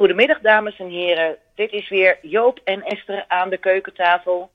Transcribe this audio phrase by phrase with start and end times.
[0.00, 1.36] Goedemiddag, dames en heren.
[1.54, 4.50] Dit is weer Joop en Esther aan de keukentafel.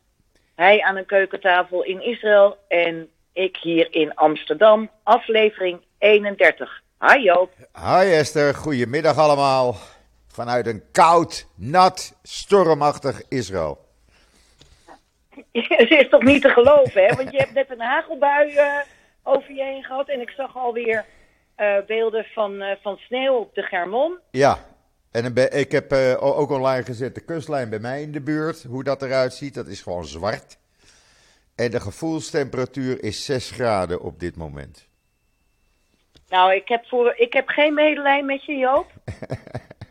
[0.55, 4.89] Hij aan een keukentafel in Israël en ik hier in Amsterdam.
[5.04, 6.81] Aflevering 31.
[7.00, 7.52] Hi Joop.
[7.73, 9.76] Hi Esther, goedemiddag allemaal.
[10.27, 13.77] Vanuit een koud, nat, stormachtig Israël.
[15.52, 17.16] Het is toch niet te geloven, hè?
[17.16, 18.80] Want je hebt net een hagelbui eh,
[19.23, 20.09] over je heen gehad.
[20.09, 21.05] En ik zag alweer
[21.55, 24.20] eh beelden van, eh, van sneeuw op de Germon.
[24.32, 24.57] Ja,
[25.16, 28.64] en een ik heb eh, ook online gezet de kustlijn bij mij in de buurt.
[28.64, 30.57] Hoe dat eruit ziet, dat is gewoon zwart.
[31.55, 34.88] En de gevoelstemperatuur is 6 graden op dit moment.
[36.30, 38.91] Nou, ik heb, voor, ik heb geen medelijden met je, Joop.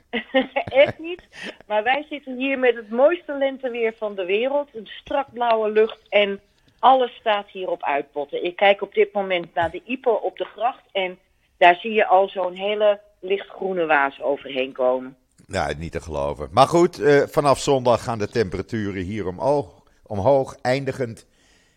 [0.84, 1.22] Echt niet.
[1.66, 4.68] Maar wij zitten hier met het mooiste lenteweer van de wereld.
[4.74, 6.40] Een strak blauwe lucht en
[6.78, 8.44] alles staat hier op uitpotten.
[8.44, 11.18] Ik kijk op dit moment naar de Ieper op de gracht en
[11.56, 15.16] daar zie je al zo'n hele lichtgroene waas overheen komen.
[15.46, 16.48] Nou, niet te geloven.
[16.52, 21.26] Maar goed, eh, vanaf zondag gaan de temperaturen hier omhoog, omhoog eindigend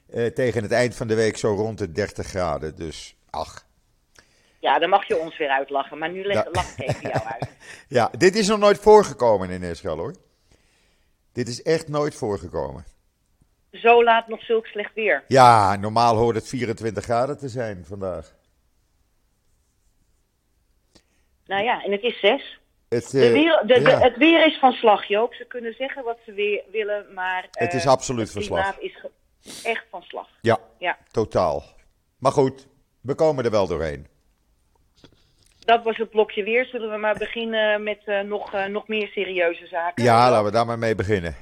[0.09, 2.75] eh, tegen het eind van de week zo rond de 30 graden.
[2.75, 3.65] Dus, ach.
[4.59, 6.47] Ja, dan mag je ons weer uitlachen, maar nu leg, Ja.
[6.51, 7.49] lach ik even jou uit.
[7.87, 10.13] Ja, dit is nog nooit voorgekomen in Israël hoor.
[11.33, 12.85] Dit is echt nooit voorgekomen.
[13.71, 15.23] Zo laat nog zulk slecht weer.
[15.27, 18.35] Ja, normaal hoort het 24 graden te zijn vandaag.
[21.47, 22.59] Nou ja, en het is zes.
[22.89, 25.33] Het, De eh, weer, de, de- ja, het weer is van slag, Joop.
[25.33, 27.47] Ze kunnen zeggen wat ze weer willen, maar...
[27.51, 28.77] Het is eh, absoluut van slag.
[28.79, 30.27] is echt van slag.
[30.41, 31.63] ja, Ja, totaal.
[32.19, 32.67] Maar goed,
[33.01, 34.07] we komen er wel doorheen.
[35.59, 36.65] dat was het blokje weer.
[36.65, 40.03] Zullen we maar beginnen met eh, nog, nog meer serieuze zaken?
[40.03, 41.35] Ja, laten we daar maar mee beginnen.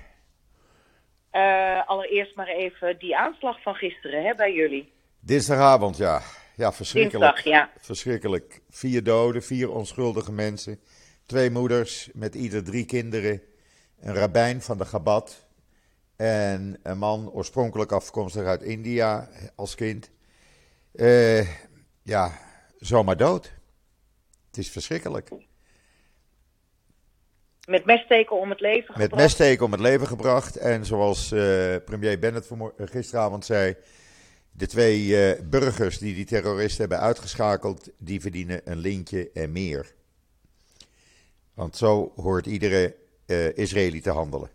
[1.85, 4.91] Allereerst maar even die aanslag van gisteren hè, bij jullie.
[5.19, 6.21] Dinsdagavond, ja.
[6.55, 7.33] Ja, verschrikkelijk.
[7.33, 7.71] Dinsdag, ja.
[7.79, 8.61] Verschrikkelijk.
[8.69, 10.79] Vier doden, vier onschuldige mensen.
[11.25, 13.41] Twee moeders met ieder drie kinderen.
[13.99, 15.45] Een rabbijn van de Gabat.
[16.15, 20.11] En een man oorspronkelijk afkomstig uit India als kind.
[20.91, 21.47] Eh,
[22.01, 22.31] ja,
[22.77, 23.53] zomaar dood.
[24.47, 25.29] Het is verschrikkelijk.
[27.67, 29.21] Met messteken om het leven Met gebracht.
[29.21, 30.55] messteken om het leven gebracht.
[30.55, 33.75] En zoals eh, premier Bennett eh, gisteravond zei.
[34.57, 37.91] De twee eh, burgers die die terroristen hebben uitgeschakeld.
[37.97, 39.93] die verdienen een lintje en meer.
[41.53, 42.95] Want zo hoort iedere
[43.27, 44.49] eh Israëli te handelen.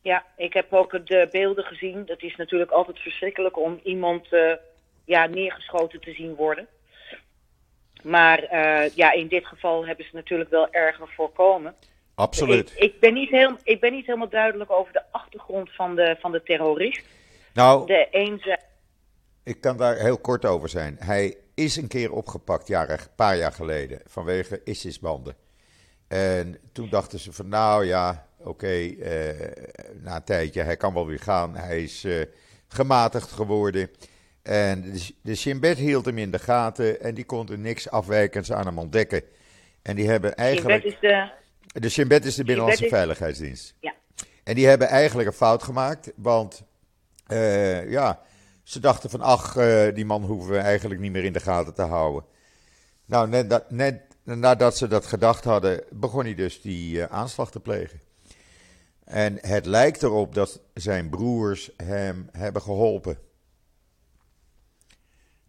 [0.00, 2.06] Ja, ik heb ook de beelden gezien.
[2.06, 4.52] Dat is natuurlijk altijd verschrikkelijk om iemand eh,
[5.04, 6.66] ja, neergeschoten te zien worden.
[8.02, 8.40] Maar
[8.94, 11.74] ja, in dit geval hebben ze natuurlijk wel erger voorkomen.
[12.14, 12.70] Absoluut.
[12.70, 16.16] Ik, ik, ben niet heel, ik ben niet helemaal duidelijk over de achtergrond van de,
[16.20, 17.04] van de terrorist.
[17.54, 18.08] Nou, De
[19.42, 20.96] ik kan daar heel kort over zijn.
[20.98, 25.36] Hij is een keer opgepakt, een paar jaar geleden, vanwege ISIS-banden.
[26.08, 29.64] En toen dachten ze van, nou ja, oké, eh,
[30.02, 31.56] na een tijdje, hij kan wel weer gaan.
[31.56, 32.22] Hij is eh,
[32.68, 33.90] gematigd geworden.
[34.42, 35.34] En de, de
[35.76, 39.22] hield hem in de gaten en die konden niks afwijkends aan hem ontdekken.
[39.82, 40.84] En die hebben eigenlijk...
[40.84, 41.30] is de...
[41.66, 41.88] De
[42.24, 43.74] is de Binnenlandse is- Veiligheidsdienst.
[43.80, 43.94] Ja.
[44.44, 46.64] En die hebben eigenlijk een fout gemaakt, want
[47.26, 48.20] eh, ja,
[48.62, 51.74] ze dachten van ach, eh, die man hoeven we eigenlijk niet meer in de gaten
[51.74, 52.24] te houden.
[53.04, 57.50] Nou, net, dat, net nadat ze dat gedacht hadden, begon hij dus die eh, aanslag
[57.50, 58.00] te plegen.
[59.04, 63.18] En het lijkt erop dat zijn broers hem hebben geholpen.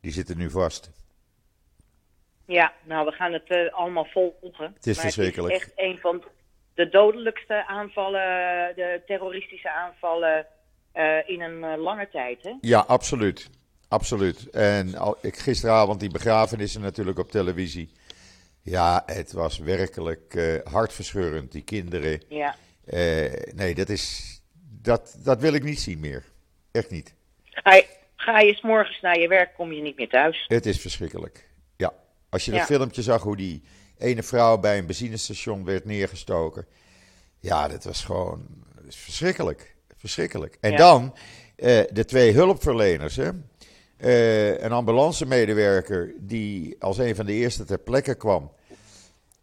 [0.02, 0.92] Die zitten nu vast.
[2.46, 4.74] Ja, nou, we gaan het eh, allemaal volgen.
[4.76, 5.54] Het is verschrikkelijk.
[5.54, 6.24] Het is echt een van
[6.74, 8.22] de dodelijkste aanvallen,
[8.76, 10.48] de terroristische aanvallen
[10.96, 12.44] eh, in een eh, lange tijd.
[12.44, 12.54] Hè?
[12.62, 13.50] Ja, absoluut.
[13.88, 14.50] Absoluut.
[14.50, 17.90] En al, ik, gisteravond die begrafenissen natuurlijk op televisie.
[18.62, 21.52] Ja, het was werkelijk eh, hartverscheurend.
[21.52, 22.22] Die kinderen.
[22.30, 22.56] Ja.
[23.56, 24.34] Nee, dat is.
[24.82, 26.24] Dat, dat wil ik niet zien meer.
[26.72, 27.14] Echt niet.
[27.44, 27.86] Ga je,
[28.16, 30.46] ga je 's morgens naar je werk, kom je niet meer thuis.
[30.48, 31.50] Het is verschrikkelijk.
[31.78, 31.94] Ja.
[32.30, 33.64] Als je dat filmpje zag hoe die
[33.98, 36.66] ene vrouw bij een benzinestation werd neergestoken.
[37.40, 39.75] Ja, dat was gewoon dat is verschrikkelijk.
[40.06, 40.58] Verschrikkelijk.
[40.62, 40.78] En Ja.
[40.78, 41.16] dan
[41.56, 43.16] eh, de twee hulpverleners.
[43.16, 43.30] Hè?
[43.98, 48.52] Eh, een ambulancemedewerker die als een van de eerste ter plekke kwam.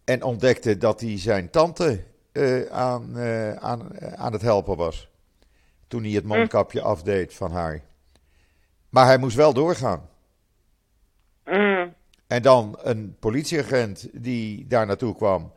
[0.05, 3.19] En ontdekte dat hij zijn tante eh, aan,
[3.59, 5.09] aan, aan het helpen was.
[5.89, 7.83] Toen hij het mondkapje afdeed van haar.
[8.89, 10.09] Maar hij moest wel doorgaan.
[11.45, 11.95] Mm,
[12.27, 15.53] En dan een politieagent die daar naartoe kwam.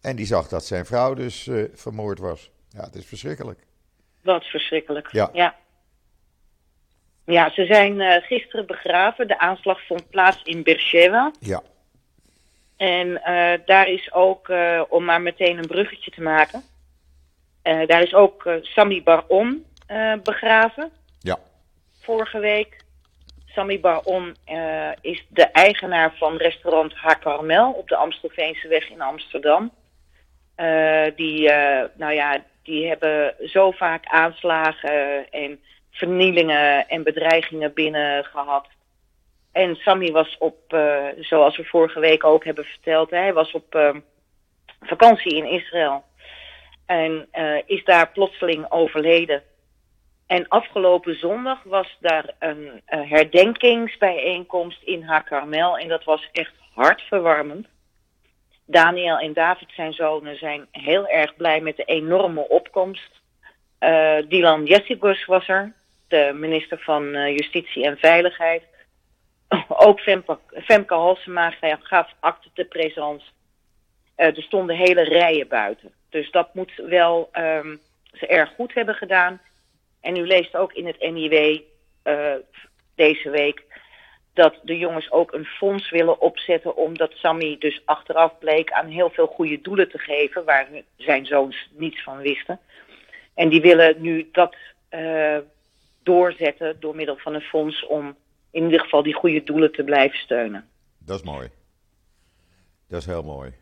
[0.00, 2.50] En die zag dat zijn vrouw dus vermoord was.
[2.68, 3.65] Ja, het is verschrikkelijk.
[4.26, 5.12] Dat is verschrikkelijk.
[5.12, 5.30] Ja.
[5.32, 5.54] ja.
[7.26, 9.28] Ja, ze zijn eh, gisteren begraven.
[9.28, 11.30] De aanslag vond plaats in Beersheba.
[11.40, 11.62] Ja,
[12.76, 16.62] En eh, daar is ook, eh, om maar meteen een bruggetje te maken,
[17.62, 19.64] daar is ook Sami Baron
[20.22, 20.90] begraven.
[21.20, 21.38] Ja.
[22.00, 22.84] Vorige week.
[23.46, 24.36] Sami Baron
[25.00, 27.18] is de eigenaar van restaurant Ha
[27.68, 29.70] op de Amstelveenseweg in Amsterdam.
[31.16, 31.50] Die,
[31.96, 35.60] nou ja, die hebben zo vaak aanslagen en
[35.90, 38.66] vernielingen en bedreigingen binnen gehad.
[39.52, 43.74] En Sammy was op, eh, zoals we vorige week ook hebben verteld, hij was op
[43.74, 43.94] eh,
[44.80, 46.04] vakantie in Israël.
[46.86, 49.42] En eh, is daar plotseling overleden.
[50.26, 55.78] En afgelopen zondag was daar een herdenkingsbijeenkomst in Hakarmel.
[55.78, 57.66] En dat was echt hartverwarmend.
[58.66, 63.20] Daniel en David, zijn zonen, zijn heel erg blij met de enorme opkomst.
[63.78, 65.72] Eh Dylan Jessibus was er,
[66.08, 68.62] de minister van eh, Justitie en Veiligheid.
[69.68, 73.26] Ook Femke, Femke Halsema gaf acte de présence.
[74.14, 75.92] Eh, er stonden hele rijen buiten.
[76.10, 77.76] Dus dat moet wel ehm,
[78.12, 79.40] ze erg goed hebben gedaan.
[80.00, 81.60] En u leest ook in het NIW
[82.94, 83.64] deze week
[84.36, 89.10] dat de jongens ook een fonds willen opzetten omdat Sammy dus achteraf bleek aan heel
[89.10, 92.60] veel goede doelen te geven waar zijn zoons niets van wisten.
[93.34, 94.56] En die willen nu dat
[94.88, 95.38] eh,
[96.02, 98.16] doorzetten door middel van een fonds om
[98.50, 100.68] in ieder geval die goede doelen te blijven steunen.
[100.98, 101.48] Dat is mooi.
[102.88, 103.52] Dat is heel mooi.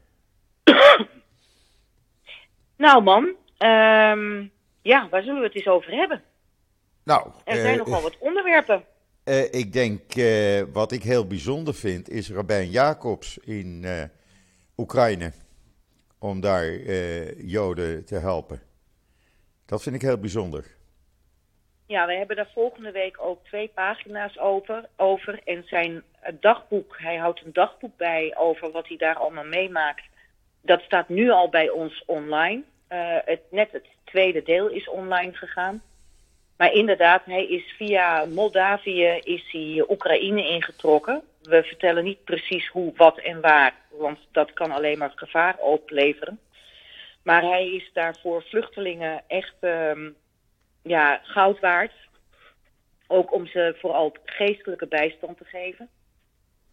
[2.77, 4.47] Nou man, ehm,
[4.83, 6.23] ja, waar zullen we het eens over hebben?
[7.05, 8.85] Nou, Er zijn eh, nogal wat onderwerpen.
[9.25, 14.03] Eh, ik denk, eh, wat ik heel bijzonder vind, is Rabijn Jacobs in eh,
[14.77, 15.33] Oekraïne.
[16.19, 16.73] Om daar
[17.37, 18.61] Joden te helpen.
[19.67, 20.65] Dat vind ik heel bijzonder.
[21.87, 24.89] Ja, we hebben daar volgende week ook twee pagina's over.
[24.97, 25.41] over.
[25.45, 26.03] En zijn
[26.41, 30.05] dagboek, hij houdt een dagboek bij over wat hij daar allemaal meemaakt.
[30.61, 32.63] Dat staat nu al bij ons online.
[33.25, 35.83] Het, net het tweede deel is online gegaan.
[36.65, 41.23] Maar inderdaad, hij is via Moldavië is hij Oekraïne ingetrokken.
[41.43, 46.41] We vertellen niet precies hoe, wat en waar, want dat kan alleen maar gevaar opleveren.
[47.23, 50.11] Maar hij is daar voor vluchtelingen echt ehm,
[50.83, 51.93] ja, goud waard.
[53.07, 55.89] Ook om ze vooral geestelijke bijstand te geven.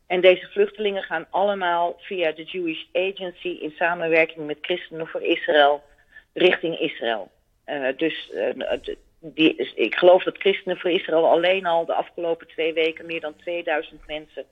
[0.08, 5.84] En deze vluchtelingen gaan allemaal via de Jewish Agency in samenwerking met Christenen voor Israël
[6.34, 7.32] richting Israël.
[7.64, 8.32] Eh, dus
[8.82, 13.21] d- die, ik geloof dat Christenen voor Israël alleen al de afgelopen twee weken meer
[13.21, 14.45] dan 2000 mensen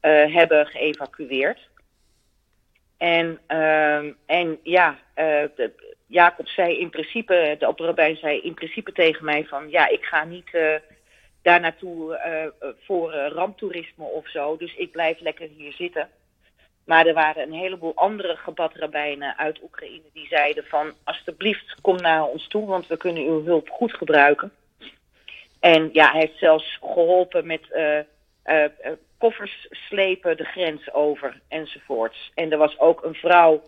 [0.00, 1.68] eh, hebben geëvacueerd.
[2.98, 8.92] En, ehm, en ja, eh, de- Jacob zei in principe, de opperrabijn zei in principe
[8.92, 10.74] tegen mij van ja, ik ga niet eh,
[11.42, 12.18] daar naartoe
[12.80, 16.08] voor ramptoerisme of zo, dus ik blijf lekker hier zitten.
[16.84, 22.24] Maar er waren een heleboel andere gebadrabijnen uit Oekraïne die zeiden van alsjeblieft kom naar
[22.24, 24.52] ons toe, want we kunnen uw hulp goed gebruiken.
[25.60, 28.04] En ja, hij heeft zelfs geholpen met eh, eh,
[28.42, 32.32] eh, koffers slepen de grens over enzovoorts.
[32.34, 33.62] En er was ook een vrouw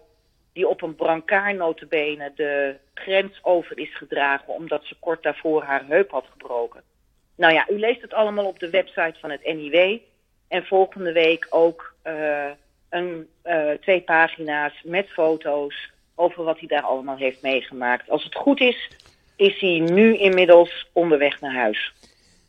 [0.53, 5.85] die op een brancard notabene de grens over is gedragen omdat ze kort daarvoor haar
[5.87, 6.83] heup had gebroken.
[7.37, 9.99] Nou ja, u leest het allemaal op de website van het NIW.
[10.49, 11.95] En volgende week ook
[12.89, 18.11] een, eh, twee pagina's met foto's over wat hij daar allemaal heeft meegemaakt.
[18.11, 18.91] Als het goed is,
[19.37, 21.93] is hij nu inmiddels onderweg naar huis.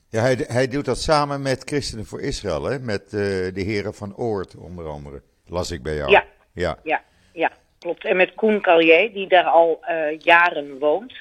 [0.09, 2.79] Ja, hij, hij doet dat samen met Christenen voor Israël, hè?
[2.79, 3.11] met eh,
[3.53, 5.21] de heren van Oort onder andere.
[5.45, 6.11] Las ik bij jou.
[6.11, 6.25] Ja.
[6.53, 8.05] Ja, Ja, ja, klopt.
[8.05, 11.13] En met Koen Callier, die daar al eh, jaren woont.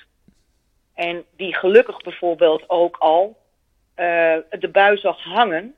[0.94, 3.36] En die gelukkig bijvoorbeeld ook al
[3.94, 5.74] eh, de bui zag hangen.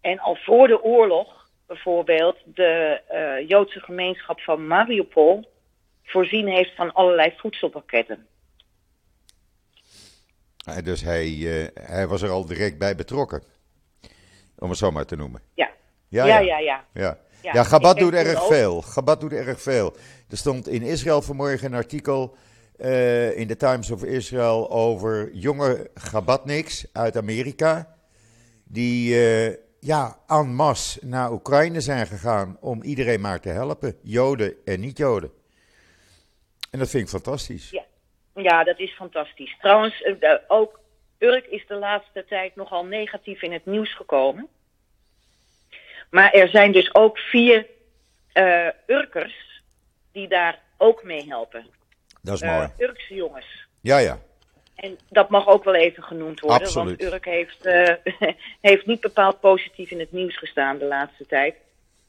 [0.00, 1.39] En al voor de oorlog
[1.70, 5.50] bijvoorbeeld de eh, Joodse gemeenschap van Mariupol
[6.04, 8.26] voorzien heeft van allerlei voedselpakketten.
[10.82, 13.42] Dus hij, eh, hij was er al direct bij betrokken.
[14.58, 15.42] Om het zo maar te noemen.
[15.54, 15.70] Ja,
[16.08, 16.58] Ja, ja, ja.
[16.58, 16.58] ja.
[16.58, 16.84] ja.
[16.92, 18.82] Ja, Ja, ja Gabat ik doet erg veel.
[18.82, 19.96] Gabat doet erg veel.
[20.28, 22.36] Er stond in Israël vanmorgen een artikel
[22.78, 27.96] eh, in de Times of Israel over jonge Gabatniks uit Amerika.
[28.64, 29.16] Die
[29.80, 33.98] ja, en masse naar Oekraïne zijn gegaan om iedereen maar te helpen.
[34.02, 35.30] Joden en niet-Joden.
[36.70, 37.70] En dat vind ik fantastisch.
[37.70, 37.82] Ja.
[38.34, 39.56] Ja, dat is fantastisch.
[39.60, 40.80] Trouwens, eh, ook
[41.18, 44.48] Urk is de laatste tijd nogal negatief in het nieuws gekomen.
[46.10, 47.66] Maar er zijn dus ook vier
[48.32, 49.62] eh, Urkers
[50.12, 51.66] die daar ook mee helpen.
[52.22, 52.68] Dat is Eh, mooi.
[52.78, 53.66] Urkse jongens.
[53.80, 54.18] Ja, ja.
[54.80, 56.60] En dat mag ook wel even genoemd worden.
[56.60, 57.00] Absoluut.
[57.02, 57.94] Want Urk heeft, eh,
[58.70, 61.54] heeft niet bepaald positief in het nieuws gestaan de laatste tijd.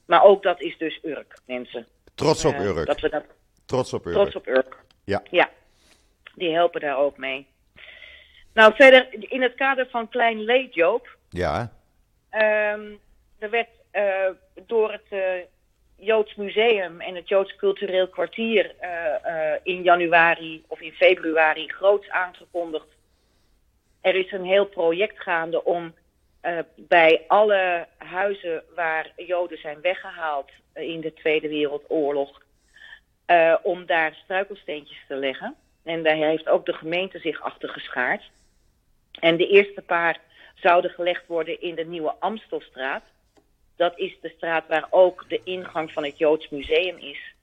[0.05, 1.87] Maar ook dat is dus Urk, mensen.
[2.15, 2.85] Trots op Eh, Urk.
[2.85, 3.23] Dat we dat
[3.65, 4.13] Trots op Urk.
[4.15, 4.77] trots op Urk.
[5.03, 5.21] Ja.
[5.29, 5.49] Ja,
[6.35, 7.47] die helpen daar ook mee.
[8.53, 11.17] Nou, verder in het kader van Klein Leed, Joop.
[11.29, 11.71] Ja,
[12.29, 12.81] ehm,
[13.39, 14.29] er werd eh,
[14.65, 15.45] door het
[16.01, 22.09] Joods Museum en het Joods Cultureel Kwartier eh, eh, in januari of in februari groots
[22.09, 22.87] aangekondigd.
[24.01, 25.93] Er is een heel project gaande om
[26.41, 32.41] eh, bij alle huizen waar Joden zijn weggehaald eh, in de Tweede Wereldoorlog,
[33.61, 35.55] om daar struikelsteentjes te leggen.
[35.83, 38.29] En daar heeft ook de gemeente zich achter geschaard.
[39.19, 40.19] En de eerste paar
[40.55, 43.03] zouden gelegd worden in de Nieuwe Amstelstraat.
[43.81, 47.33] Dat is de straat waar ook de ingang van het Joods Museum is.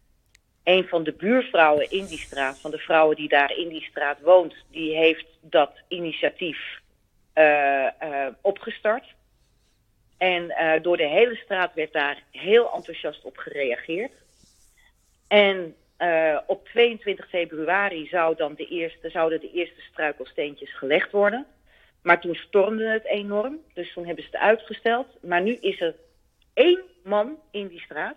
[0.65, 4.21] Een van de buurvrouwen in die straat, van de vrouwen die daar in die straat
[4.21, 6.81] woont, die heeft dat initiatief
[7.33, 9.05] eh, eh, opgestart.
[10.19, 14.13] En eh, door de hele straat werd daar heel enthousiast op gereageerd.
[15.29, 15.75] En
[16.47, 21.47] op 22 februari zou dan de eerste, zouden de eerste struikelsteentjes gelegd worden.
[22.03, 25.07] Maar toen stormde het enorm, dus toen hebben ze het uitgesteld.
[25.21, 25.95] Maar nu is er
[26.59, 28.17] één man in die straat,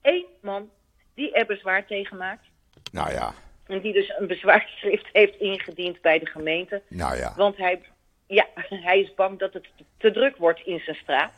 [0.00, 0.70] één man,
[1.14, 2.46] die er bezwaar tegen maakt.
[2.92, 3.34] nou ja,
[3.66, 6.82] En die dus een bezwaarschrift heeft ingediend bij de gemeente.
[6.88, 7.32] nou ja.
[7.36, 7.80] Want hij,
[8.26, 11.32] ja, hij is bang dat het te druk wordt in zijn straat.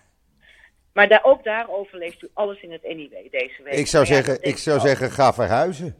[0.92, 3.74] Maar daar, ook daarover leest u alles in het NIW deze week.
[3.74, 4.86] Ik zou ja, zeggen, ik zou ook.
[4.86, 5.96] zeggen, ga verhuizen.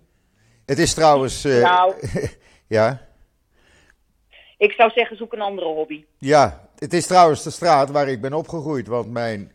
[0.66, 1.95] Het is trouwens, eh, Nou.
[2.76, 3.07] ja,
[4.59, 6.04] Ik zou zeggen, zoek een andere hobby.
[6.19, 9.52] ja, het is trouwens de straat waar ik ben opgegroeid, want mijn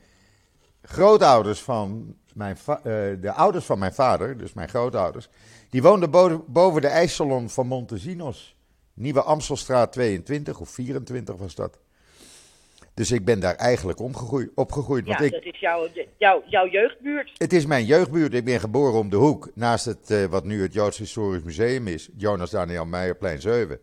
[0.89, 2.81] grootouders van mijn eh,
[3.21, 5.29] de ouders van mijn vader, dus mijn grootouders,
[5.69, 8.55] die woonden bo- boven de ijssalon van Montesinos.
[8.93, 11.77] Nieuwe Amstelstraat 22 of 24 was dat.
[12.93, 15.05] Dus ik ben daar eigenlijk omgegroeid, opgegroeid.
[15.05, 17.31] Ja, Want ik, dat is jouw, jouw, jouw jeugdbuurt.
[17.37, 18.33] Het is mijn jeugdbuurt.
[18.33, 19.49] Ik ben geboren om de hoek.
[19.53, 22.09] Naast het, eh, wat nu het Joods Historisch Museum is.
[22.17, 23.79] Jonas Daniel Meijerplein 7.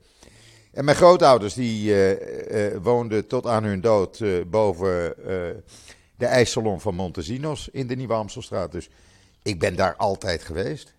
[0.73, 5.15] En mijn grootouders die eh, woonden tot aan hun dood boven
[6.19, 8.73] de ijssalon van Montesinos in de Nieuwe Amstelstraat.
[8.73, 8.89] Dus
[9.43, 10.95] ik ben daar altijd geweest.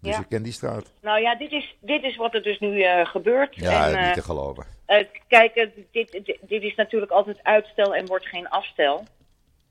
[0.00, 0.20] Dus Ja.
[0.20, 0.92] ik ken die straat.
[1.00, 3.54] Nou ja, dit is, dit is wat er dus nu eh, gebeurt.
[3.56, 4.66] Ja, en, eh, niet te geloven.
[4.86, 9.04] eh, kijk, eh, dit, dit, dit is natuurlijk altijd uitstel en wordt geen afstel.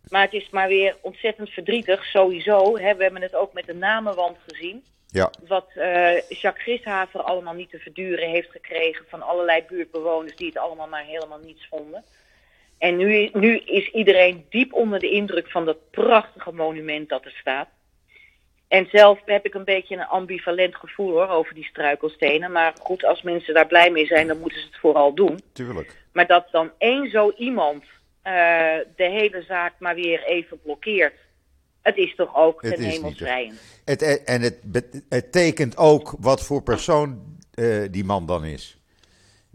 [0.10, 2.78] Maar het is maar weer ontzettend verdrietig, sowieso.
[2.78, 2.96] Hè.
[2.96, 4.84] We hebben het ook met de namenwand gezien.
[5.08, 10.48] Ja, Wat eh, Jacques Grishaver allemaal niet te verduren heeft gekregen van allerlei buurtbewoners die
[10.48, 12.04] het allemaal maar helemaal niets vonden.
[12.80, 17.36] En nu, nu is iedereen diep onder de indruk van dat prachtige monument dat er
[17.40, 17.68] staat.
[18.68, 22.52] En zelf heb ik een beetje een ambivalent gevoel hoor, over die struikelstenen.
[22.52, 25.40] Maar goed, als mensen daar blij mee zijn, dan moeten ze het vooral doen.
[25.54, 25.96] tuurlijk.
[26.14, 27.84] Maar dat dan één zo iemand
[28.22, 28.34] eh,
[28.96, 31.16] de hele zaak maar weer even blokkeert.
[31.82, 33.82] Het is toch ook Het ten is hemel niet, schrijend.
[33.86, 34.58] Het, en het,
[35.10, 38.79] het tekent ook wat voor persoon eh, die man dan is.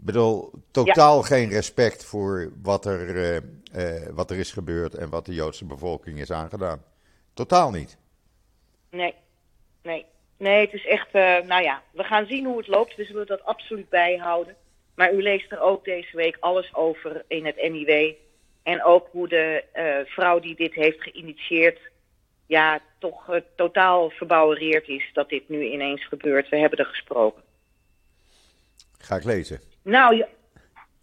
[0.05, 5.09] Ik bedoel, totaal geen respect voor wat er, eh, eh, wat er is gebeurd en
[5.09, 6.83] wat de Joodse bevolking is aangedaan.
[7.33, 7.97] Totaal niet.
[8.89, 9.13] Nee,
[9.83, 10.05] nee.
[10.37, 12.95] Nee, het is echt, eh, nou ja, we gaan zien hoe het loopt.
[12.95, 14.55] We zullen dat absoluut bijhouden.
[14.95, 18.13] Maar u leest er ook deze week alles over in het NIW.
[18.63, 19.63] En ook hoe de
[20.05, 21.79] vrouw die dit heeft geïnitieerd,
[22.45, 26.49] ja, toch totaal verbouwereerd is dat dit nu ineens gebeurt.
[26.49, 27.43] We hebben er gesproken.
[28.97, 29.73] Ga ik lezen.
[29.85, 30.25] Nou.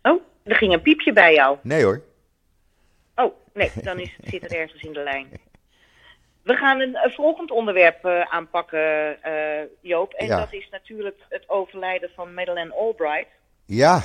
[0.02, 1.58] Oh, er ging een piepje bij jou.
[1.62, 2.00] Nee hoor.
[3.14, 5.28] Oh, nee, dan is, zit het ergens in de lijn.
[6.42, 10.12] We gaan een, een volgend onderwerp eh, aanpakken, eh, Joop.
[10.12, 10.38] En Ja.
[10.38, 13.28] dat is natuurlijk het overlijden van Madeleine Albright.
[13.64, 14.02] Ja.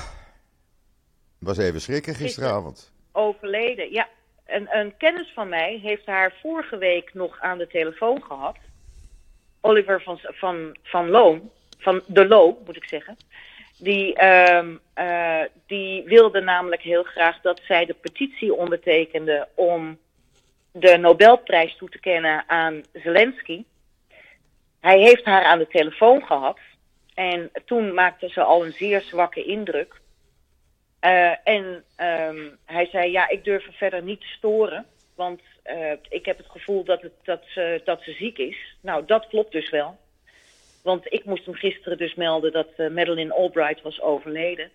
[1.38, 2.92] Was even schrikken gisteravond.
[3.12, 4.08] Overleden, ja.
[4.46, 8.56] Een, een kennis van mij heeft haar vorige week nog aan de telefoon gehad.
[9.60, 13.16] Oliver van, van, van Loon, van de Loo moet ik zeggen.
[13.78, 19.98] Die, ehm, eh, die wilde namelijk heel graag dat zij de petitie ondertekende om
[20.72, 23.64] de Nobelprijs toe te kennen aan Zelensky.
[24.80, 26.58] Hij heeft haar aan de telefoon gehad.
[27.14, 30.00] En toen maakte ze al een zeer zwakke indruk.
[31.00, 34.86] Eh, en ehm, hij zei, ja, ik durf er verder niet te storen.
[35.14, 38.76] Want eh, ik heb het gevoel dat, het, dat, ze, dat ze ziek is.
[38.80, 39.98] Nou, dat klopt dus wel.
[40.88, 44.70] Want ik moest hem gisteren dus melden dat eh, Madeleine Albright was overleden.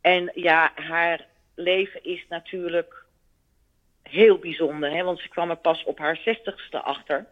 [0.00, 3.04] En ja, haar leven is natuurlijk
[4.02, 4.90] heel bijzonder.
[4.90, 5.02] Hè?
[5.02, 7.26] Want ze kwam er pas op haar zestigste achter.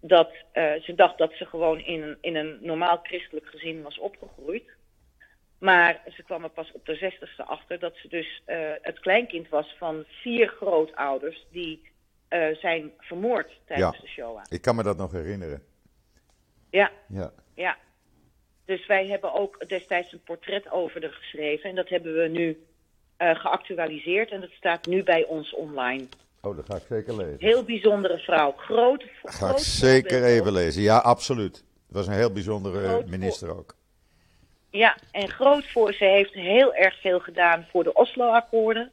[0.00, 3.98] Dat eh, ze dacht dat ze gewoon in een, in een normaal christelijk gezin was
[3.98, 4.70] opgegroeid.
[5.58, 9.48] Maar ze kwam er pas op de zestigste achter dat ze dus eh, het kleinkind
[9.48, 11.86] was van vier grootouders die
[12.60, 14.00] zijn vermoord tijdens Ja.
[14.02, 14.42] de Shoah.
[14.48, 15.62] Ik kan me dat nog herinneren.
[16.70, 17.32] Ja, Ja.
[17.58, 17.76] Ja.
[18.64, 21.70] Dus wij hebben ook destijds een portret over haar geschreven.
[21.70, 22.66] En dat hebben we nu
[23.16, 24.30] eh, geactualiseerd.
[24.30, 26.06] En dat staat nu bij ons online.
[26.40, 27.36] Oh, dat ga ik zeker lezen.
[27.38, 28.52] Heel bijzondere vrouw.
[28.52, 30.82] Grote, Ga ik groot zeker even lezen.
[30.82, 31.56] Ja, absoluut.
[31.86, 33.74] Het was een heel bijzondere Groot minister ook.
[34.70, 35.92] Ja, en groot voor.
[35.92, 38.90] Ze heeft heel erg veel gedaan voor de Oslo-akkoorden.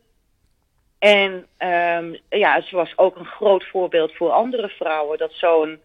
[0.99, 5.17] En ehm, ja, ze was ook een groot voorbeeld voor andere vrouwen.
[5.17, 5.79] Dat zo'n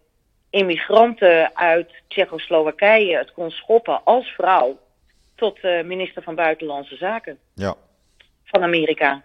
[0.51, 4.79] immigranten uit Tsjechoslowakije het kon schoppen als vrouw
[5.35, 7.75] tot eh, minister van Buitenlandse Zaken Ja,
[8.43, 9.23] van Amerika.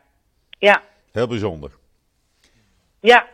[0.59, 1.71] Ja, heel bijzonder.
[3.01, 3.27] ja.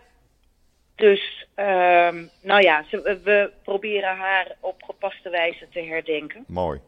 [0.95, 2.85] Dus, ehm, nou ja,
[3.25, 6.45] we proberen haar op gepaste wijze te herdenken.
[6.47, 6.81] Mooi.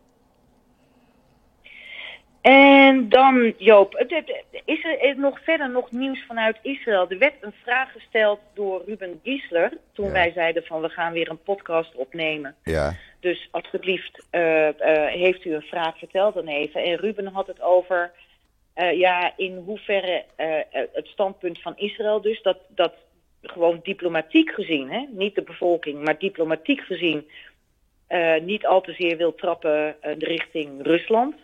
[2.44, 4.04] En dan, Joop,
[4.64, 7.06] is er nog verder nog nieuws vanuit Israël?
[7.08, 10.12] Er werd een vraag gesteld door Ruben Giesler toen Ja.
[10.12, 12.54] wij zeiden van we gaan weer een podcast opnemen.
[12.62, 16.82] Ja, Dus alsjeblieft, eh, eh, heeft u een vraag, vertel dan even.
[16.82, 18.10] En Ruben had het over,
[18.74, 22.94] eh, ja, in hoeverre eh, eh, het standpunt van Israël dus, dat, dat
[23.42, 27.28] gewoon diplomatiek gezien, hè, niet de bevolking, maar diplomatiek gezien,
[28.06, 31.34] eh, niet al te zeer wil trappen eh, richting Rusland.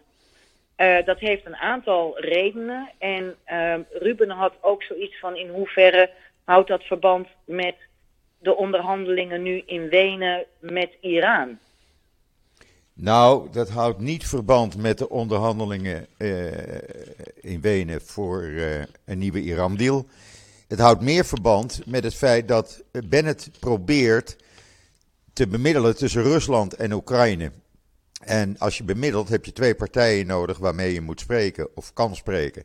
[0.81, 2.91] Eh, dat heeft een aantal redenen.
[2.99, 6.11] En ehm, Ruben had ook zoiets van in hoeverre
[6.45, 7.75] houdt dat verband met
[8.39, 11.59] de onderhandelingen nu in Wenen met Iran.
[12.93, 16.47] Nou, dat houdt niet verband met de onderhandelingen eh,
[17.41, 20.07] in Wenen voor eh, een nieuwe Iran-deal.
[20.69, 24.37] Het houdt meer verband met het feit dat Bennett probeert
[25.33, 27.51] te bemiddelen tussen Rusland en Oekraïne.
[28.21, 32.17] En als je bemiddelt, heb je twee partijen nodig waarmee je moet spreken of kan
[32.17, 32.65] spreken.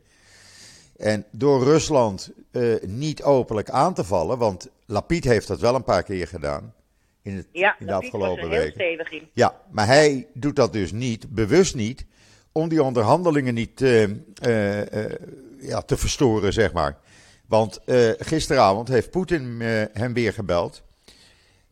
[0.98, 5.84] En door Rusland eh, niet openlijk aan te vallen, want Lapid heeft dat wel een
[5.84, 6.74] paar keer gedaan
[7.22, 9.30] in, het, Ja, in de afgelopen heel weken.
[9.34, 12.06] Ja, maar hij doet dat dus niet, bewust niet,
[12.52, 15.12] om die onderhandelingen niet eh, eh,
[15.60, 16.98] ja, te verstoren, zeg maar.
[17.48, 17.80] Want
[18.20, 19.62] gisteravond heeft Poetin
[19.94, 20.84] hem weer gebeld.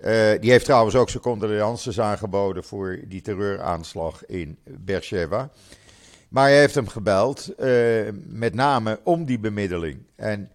[0.04, 5.50] Eh, die heeft trouwens ook zijn condolences aangeboden voor die terreuraanslag in Beersheba.
[6.30, 7.70] Maar hij heeft hem gebeld, eh,
[8.28, 10.04] met name om die bemiddeling.
[10.16, 10.52] En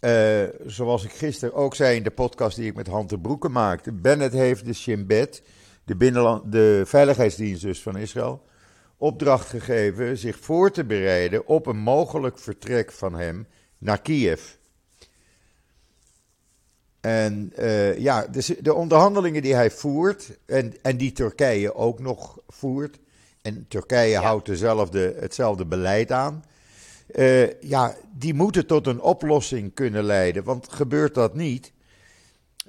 [0.00, 3.48] eh, zoals ik gisteren ook zei in de podcast die ik met Han de Broeke
[3.48, 3.92] maakte.
[3.92, 5.42] Bennett heeft de Shin Bet,
[5.84, 8.42] de, binnenland, de veiligheidsdienst dus van Israël,
[8.96, 13.46] opdracht gegeven zich voor te bereiden op een mogelijk vertrek van hem
[13.78, 14.57] naar Kiev.
[17.00, 22.38] En eh, ja, dus de onderhandelingen die hij voert, en, en die Turkije ook nog
[22.48, 22.98] voert,
[23.42, 26.44] en Turkije houdt dezelfde, hetzelfde beleid aan,
[27.08, 30.44] eh, ja, die moeten tot een oplossing kunnen leiden.
[30.44, 31.72] Want gebeurt dat niet,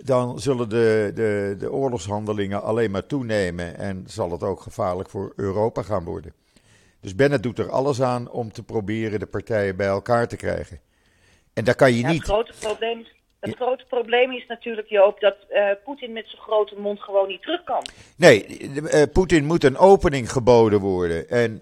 [0.04, 5.34] dan zullen de, de, de oorlogshandelingen alleen maar toenemen en zal het ook gevaarlijk voor
[5.36, 6.34] Europa gaan worden.
[7.02, 10.80] Dus Bennett doet er alles aan om te proberen de partijen bij elkaar te krijgen.
[11.54, 12.24] En daar kan je Ja, het niet.
[12.24, 13.06] grote probleem,
[13.40, 17.42] het grote probleem is natuurlijk, Joop, dat eh, Poetin met zijn grote mond gewoon niet
[17.42, 17.86] terug kan.
[18.18, 18.46] Nee,
[18.90, 21.30] eh, Poetin moet een opening geboden worden.
[21.30, 21.62] En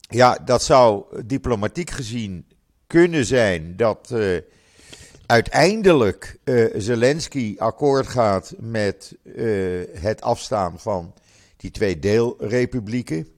[0.00, 2.46] ja, dat zou diplomatiek gezien
[2.86, 4.36] kunnen zijn dat eh,
[5.26, 6.38] uiteindelijk
[6.74, 9.16] Zelensky akkoord gaat met
[10.00, 11.14] het afstaan van
[11.56, 13.37] die twee deelrepublieken.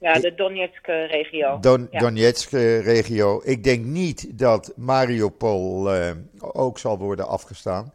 [0.00, 1.58] Ja, de Donetsk-regio.
[1.60, 1.98] Don ja.
[1.98, 3.40] Donetsk-regio.
[3.44, 7.92] Ik denk niet dat Mariupol eh, ook zal worden afgestaan.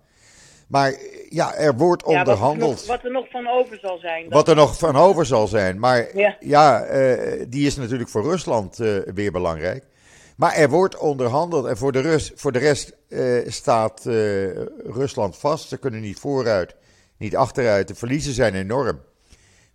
[0.67, 0.93] Maar
[1.29, 2.71] ja, er wordt Ja, wat er, onderhandeld.
[2.75, 4.29] nog, wat er nog van over zal zijn.
[4.29, 5.79] Wat er nog van over zal zijn.
[5.79, 6.81] Maar ja, Ja.
[6.83, 9.83] eh, die is natuurlijk voor Rusland eh, weer belangrijk.
[10.37, 12.95] Maar er wordt onderhandeld en voor de, Rus, voor de rest
[13.47, 14.01] staat
[14.83, 15.67] Rusland vast.
[15.69, 16.75] Ze kunnen niet vooruit,
[17.17, 17.87] niet achteruit.
[17.87, 18.99] De verliezen zijn enorm.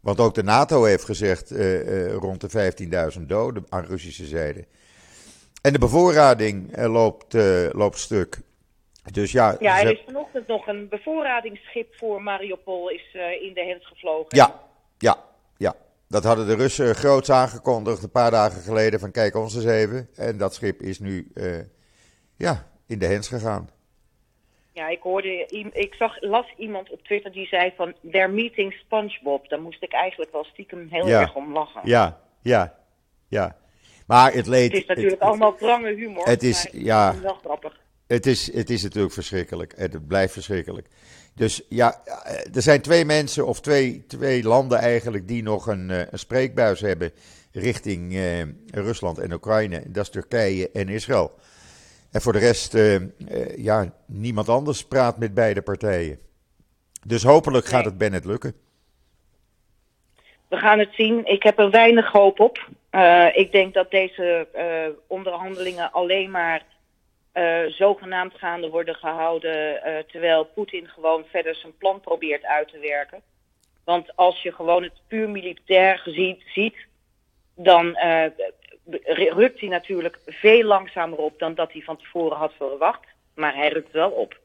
[0.01, 2.73] Want ook de NATO heeft gezegd eh, eh, rond de
[3.19, 4.65] 15.000 doden aan Russische zijde.
[5.63, 7.35] En de bevoorrading eh, loopt,
[7.73, 8.41] loopt stuk.
[9.13, 13.87] Dus ja, Ja, er is vanochtend nog een bevoorradingsschip voor Mariupol is in de hens
[13.87, 14.37] gevlogen.
[14.37, 14.61] Ja,
[14.99, 15.17] ja,
[15.57, 15.75] ja.
[16.09, 19.01] Dat hadden de Russen groots aangekondigd een paar dagen geleden.
[19.01, 20.09] Van kijk ons eens even.
[20.15, 21.33] En dat schip is nu
[22.37, 23.71] ja, in de hens gegaan.
[24.79, 29.49] Ja, ik hoorde, ik zag, las iemand op Twitter die zei van, they're meeting SpongeBob.
[29.49, 31.21] Daar moest ik eigenlijk wel stiekem heel Ja.
[31.21, 31.81] erg om lachen.
[31.85, 32.75] Ja, ja,
[33.29, 33.57] ja.
[34.07, 34.73] Maar het leed...
[34.73, 36.27] Het is natuurlijk het- allemaal wrange humor.
[36.27, 37.07] het is- ja.
[37.07, 37.81] het is wel grappig.
[38.07, 39.73] Het is, het is natuurlijk verschrikkelijk.
[39.73, 40.89] En het blijft verschrikkelijk.
[41.35, 45.91] Dus ja, eh, er zijn twee mensen of twee, twee landen eigenlijk die nog een,
[45.91, 47.13] eh, een spreekbuis hebben
[47.53, 49.83] richting eh, Rusland en Oekraïne.
[49.87, 51.33] Dat is Turkije en Israël.
[52.13, 56.19] En voor de rest, uh, uh, ja, niemand anders praat met beide partijen.
[57.07, 58.55] Dus hopelijk gaat het Bennett lukken.
[60.49, 61.27] We gaan het zien.
[61.27, 62.69] Ik heb er weinig hoop op.
[62.91, 64.47] Uh, ik denk dat deze
[65.07, 66.63] onderhandelingen alleen maar
[67.69, 69.81] zogenaamd gaande worden gehouden.
[70.07, 73.23] terwijl Poetin gewoon verder zijn plan probeert uit te werken.
[73.85, 76.77] Want als je gewoon het puur militair ziet, ziet
[77.55, 77.97] dan
[79.15, 83.07] rukt hij natuurlijk veel langzamer op dan dat hij van tevoren had verwacht.
[83.35, 84.39] Maar hij rukt wel op.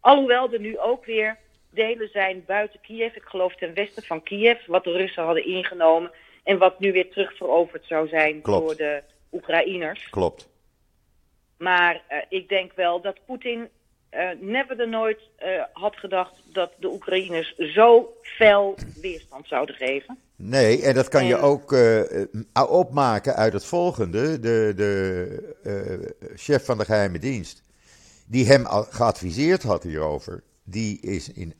[0.00, 1.36] Alhoewel er nu ook weer
[1.70, 6.10] delen zijn buiten Kiev, ik geloof ten westen van Kiev, wat de Russen hadden ingenomen
[6.44, 8.66] en wat nu weer terugveroverd zou zijn Klopt.
[8.66, 9.02] door de
[9.32, 10.10] Oekraïners.
[10.10, 10.48] Klopt.
[11.58, 13.68] Maar uh, ik denk wel dat Poetin
[14.16, 20.18] uh, never de nooit uh, had gedacht dat de Oekraïners zo fel weerstand zouden geven.
[20.36, 21.26] Nee, en dat kan en...
[21.26, 22.02] je ook uh,
[22.68, 24.40] opmaken uit het volgende.
[24.40, 27.62] De, de chef van de geheime dienst,
[28.26, 31.54] die hem geadviseerd had hierover, die is in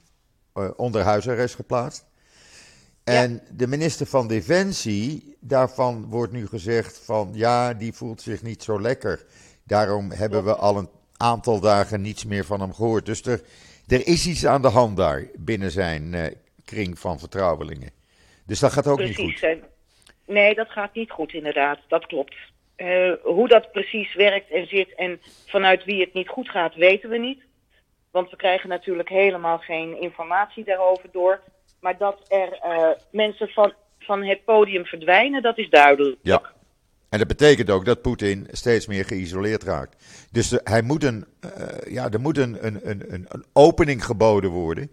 [0.77, 2.05] onderhuisarrest geplaatst.
[3.05, 3.41] En ja.
[3.57, 8.81] de minister van Defensie, daarvan wordt nu gezegd van ja, die voelt zich niet zo
[8.81, 9.25] lekker.
[9.65, 10.89] Daarom hebben we al een
[11.25, 13.07] aantal dagen niets meer van hem gehoord.
[13.07, 13.41] Dus er,
[13.89, 16.27] er is iets aan de hand daar binnen zijn uh,
[16.65, 17.91] kring van vertrouwelingen.
[18.47, 19.17] Dus dat gaat ook precies.
[19.17, 19.59] niet goed.
[20.27, 21.79] Nee, dat gaat niet goed inderdaad.
[21.89, 22.35] Dat klopt.
[22.77, 27.11] Uh, hoe dat precies werkt en zit en vanuit wie het niet goed gaat, weten
[27.11, 27.43] we niet.
[28.11, 31.41] Want we krijgen natuurlijk helemaal geen informatie daarover door.
[31.81, 36.19] Maar dat er uh, mensen van, van het podium verdwijnen, dat is duidelijk.
[36.23, 36.43] Ja.
[37.15, 40.27] En dat betekent ook dat Poetin steeds meer geïsoleerd raakt.
[40.33, 44.51] Dus de, hij moet een, uh, ja, er moet een, een, een, een opening geboden
[44.51, 44.91] worden.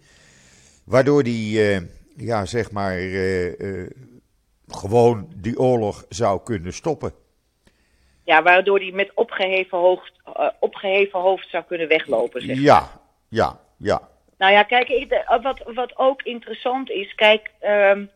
[0.86, 1.82] Waardoor die, uh,
[2.16, 3.90] ja, zeg maar, uh,
[4.68, 7.14] gewoon die oorlog zou kunnen stoppen.
[8.24, 10.14] Ja, waardoor hij met opgeheven hoofd,
[10.60, 12.42] opgeheven hoofd zou kunnen weglopen.
[12.42, 12.60] Zeg.
[12.60, 14.10] Ja, ja, ja.
[14.38, 17.52] Nou ja, kijk, wat, wat ook interessant is, kijk.
[17.62, 18.10] Um,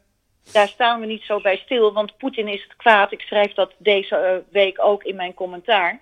[0.51, 3.12] daar staan we niet zo bij stil, want Poetin is het kwaad.
[3.12, 5.99] Ik schrijf dat deze uh, week ook in mijn commentaar.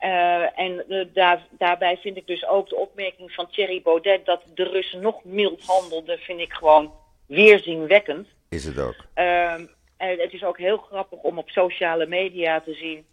[0.00, 4.42] Uh, en uh, daar, daarbij vind ik dus ook de opmerking van Thierry Baudet dat
[4.54, 6.92] de Russen nog mild handelden, vind ik gewoon
[7.26, 8.28] weerzinwekkend.
[8.48, 8.96] Is het ook.
[9.14, 13.06] en het is ook heel grappig om op sociale media te zien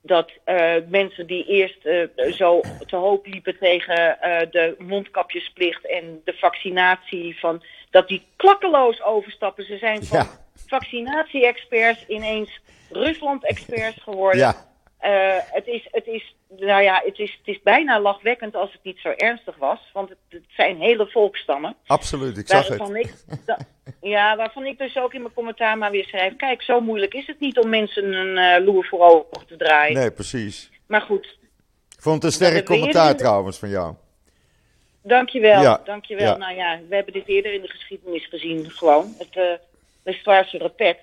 [0.00, 0.32] dat
[0.88, 1.88] mensen die eerst
[2.36, 4.18] zo te hoop liepen tegen
[4.50, 7.62] de mondkapjesplicht en de vaccinatie, van,
[7.92, 9.64] dat die klakkeloos overstappen.
[9.64, 10.26] Ze zijn van Ja.
[10.66, 14.40] vaccinatie-experts ineens Rusland-experts geworden.
[14.40, 14.54] Ja.
[15.52, 18.98] het, is, het, is, nou ja, het, is, het is bijna lachwekkend als het niet
[18.98, 21.76] zo ernstig was, want het, het zijn hele volkstammen.
[21.86, 23.24] Absoluut, ik zag waarvan het.
[23.30, 23.58] Ik, da,
[24.14, 27.26] ja, waarvan ik dus ook in mijn commentaar maar weer schrijf: kijk, zo moeilijk is
[27.26, 29.98] het niet om mensen een uh, loer voor ogen te draaien.
[29.98, 30.70] Nee, precies.
[30.86, 31.38] Maar goed.
[31.96, 33.94] Ik vond het een sterk commentaar trouwens van jou.
[35.02, 36.26] Dankjewel, Ja, dankjewel.
[36.26, 36.36] ja.
[36.36, 39.14] Nou ja, we hebben dit eerder in de geschiedenis gezien, gewoon.
[39.18, 39.52] Het uh,
[40.02, 40.98] Westvaarse repet.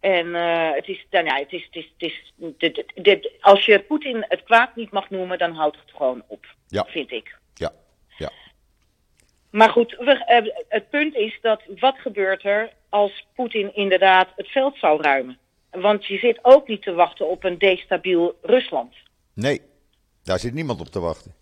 [0.00, 3.30] En uh, het is, nou ja, het is, het is, het is dit, dit, dit,
[3.40, 6.84] als je Poetin het kwaad niet mag noemen, dan houdt het gewoon op, Ja.
[6.88, 7.36] vind ik.
[7.54, 7.72] Ja,
[8.18, 8.30] ja.
[9.50, 14.48] Maar goed, we, uh, het punt is dat wat gebeurt er als Poetin inderdaad het
[14.48, 15.38] veld zou ruimen?
[15.70, 18.94] Want je zit ook niet te wachten op een destabiel Rusland.
[19.34, 19.60] Nee,
[20.22, 21.34] daar zit niemand op te wachten.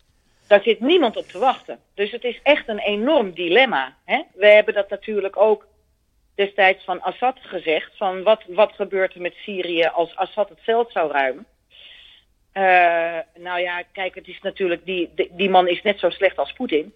[0.48, 1.78] Daar zit niemand op te wachten.
[1.94, 3.96] Dus het is echt een enorm dilemma.
[4.04, 4.22] Hè?
[4.34, 5.66] We hebben dat natuurlijk ook
[6.34, 7.96] destijds van Assad gezegd.
[7.96, 11.46] Van wat, wat gebeurt er met Syrië als Assad het veld zou ruimen?
[12.54, 16.52] Uh, nou ja, kijk, het is natuurlijk, die, die, man is net zo slecht als
[16.52, 16.94] Poetin.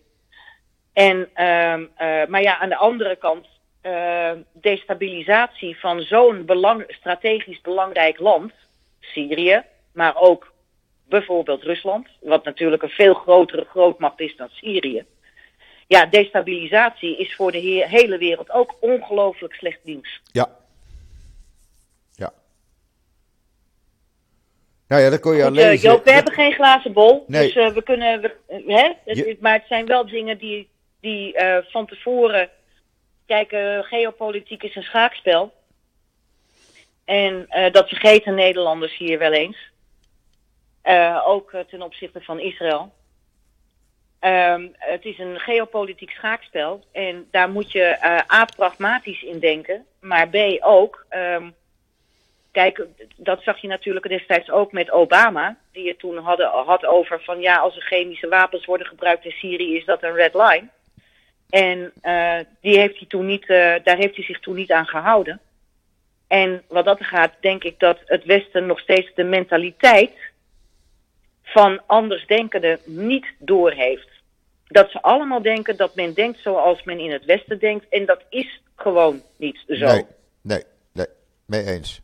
[0.92, 3.46] En, uh, uh, maar ja, aan de andere kant,
[3.82, 8.52] uh, destabilisatie van zo'n belang, strategisch belangrijk land,
[9.00, 9.62] Syrië,
[9.92, 10.51] maar ook
[11.08, 15.04] bijvoorbeeld Rusland, wat natuurlijk een veel grotere grootmacht is dan Syrië.
[15.86, 20.20] Ja, destabilisatie is voor de he hele wereld ook ongelooflijk slecht nieuws.
[20.32, 20.56] Ja.
[22.14, 22.32] Ja.
[24.88, 25.72] Nou ja, dat kon je Goed, alleen.
[25.72, 27.24] uh, Joop, we hebben geen glazen bol.
[27.26, 27.42] Nee.
[27.52, 28.20] Dus uh, we kunnen.
[28.20, 28.36] We,
[28.66, 28.92] hè?
[29.04, 30.68] Het, Je- Maar het zijn wel dingen die,
[31.00, 32.50] die uh, van tevoren.
[33.26, 33.48] Kijk,
[33.86, 35.52] geopolitiek is een schaakspel.
[37.04, 39.56] En dat vergeten Nederlanders hier wel eens.
[40.84, 42.92] Uh, ook uh, ten opzichte van Israël.
[44.20, 46.84] Um, het is een geopolitiek schaakspel.
[46.92, 49.86] En daar moet je uh, A, pragmatisch in denken.
[50.00, 51.06] Maar B, ook.
[51.10, 51.54] Um,
[52.52, 55.58] kijk, dat zag je natuurlijk destijds ook met Obama.
[55.72, 59.30] Die het toen hadden, had over van ja, als er chemische wapens worden gebruikt in
[59.30, 60.68] Syrië, is dat een red line.
[61.50, 65.40] En uh, die heeft hij toen niet, daar heeft hij zich toen niet aan gehouden.
[66.26, 70.12] En wat dat gaat, denk ik dat het Westen nog steeds de mentaliteit
[71.52, 74.08] van andersdenkenden niet doorheeft.
[74.66, 77.86] Dat ze allemaal denken dat men denkt zoals men in het Westen denkt.
[77.88, 79.86] En dat is gewoon niet zo.
[79.86, 80.04] Nee,
[80.40, 80.62] nee,
[80.92, 81.06] nee.
[81.46, 82.00] Mee eens.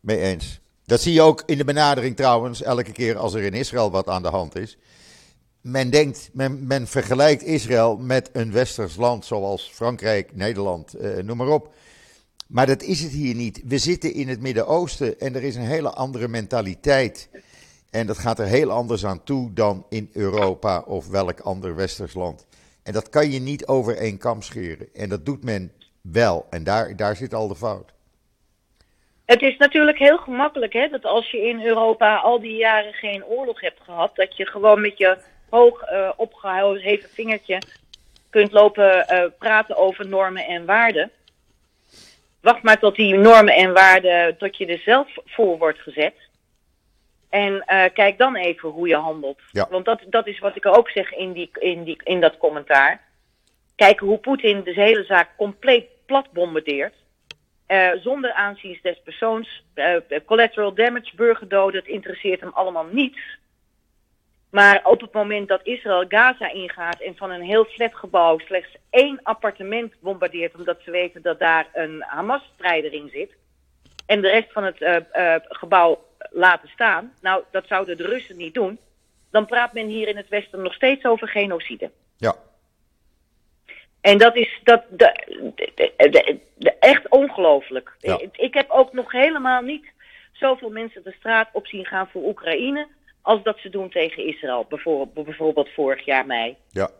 [0.00, 0.60] Mee eens.
[0.84, 4.08] Dat zie je ook in de benadering trouwens, elke keer als er in Israël wat
[4.08, 4.76] aan de hand is.
[5.60, 11.36] Men denkt, men, men vergelijkt Israël met een westers land zoals Frankrijk, Nederland, eh, noem
[11.36, 11.74] maar op.
[12.46, 13.62] Maar dat is het hier niet.
[13.64, 17.28] We zitten in het Midden-Oosten en er is een hele andere mentaliteit.
[17.94, 22.14] En dat gaat er heel anders aan toe dan in Europa of welk ander westers
[22.14, 22.46] land.
[22.82, 24.88] En dat kan je niet over één kam scheren.
[24.94, 26.46] En dat doet men wel.
[26.50, 27.92] En daar, daar zit al de fout.
[29.24, 33.24] Het is natuurlijk heel gemakkelijk hè, dat als je in Europa al die jaren geen
[33.24, 35.18] oorlog hebt gehad, dat je gewoon met je
[35.50, 37.58] hoog uh, opgeheven vingertje
[38.30, 41.10] kunt lopen uh, praten over normen en waarden.
[42.40, 46.14] Wacht maar tot die normen en waarden, tot je er zelf voor wordt gezet.
[47.34, 49.40] En uh, kijk dan even hoe je handelt.
[49.52, 49.66] Ja.
[49.70, 53.00] Want dat, dat is wat ik ook zeg in, die, in, die, in dat commentaar.
[53.76, 56.94] Kijken hoe Poetin de hele zaak compleet plat bombardeert.
[57.68, 59.64] Uh, zonder aanzien des persoons.
[59.74, 63.38] Uh, collateral damage, burgerdoden, het interesseert hem allemaal niets.
[64.50, 69.20] Maar op het moment dat Israël Gaza ingaat en van een heel flatgebouw slechts één
[69.22, 73.30] appartement bombardeert, omdat ze weten dat daar een Hamas-strijder in zit,
[74.06, 75.04] en de rest van het
[75.48, 78.78] gebouw laten staan, nou, dat zouden de Russen niet doen,
[79.30, 81.90] dan praat men hier in het Westen nog steeds over genocide.
[82.16, 82.34] Ja.
[84.00, 85.12] En dat is dat, de,
[85.54, 87.96] de, de, de echt ongelooflijk.
[87.98, 88.18] Ja.
[88.18, 89.86] Ik, ik heb ook nog helemaal niet
[90.32, 92.86] zoveel mensen de straat op zien gaan voor Oekraïne
[93.22, 96.56] als dat ze doen tegen Israël, bijvoorbeeld, bijvoorbeeld vorig jaar mei.
[96.70, 96.90] Ja.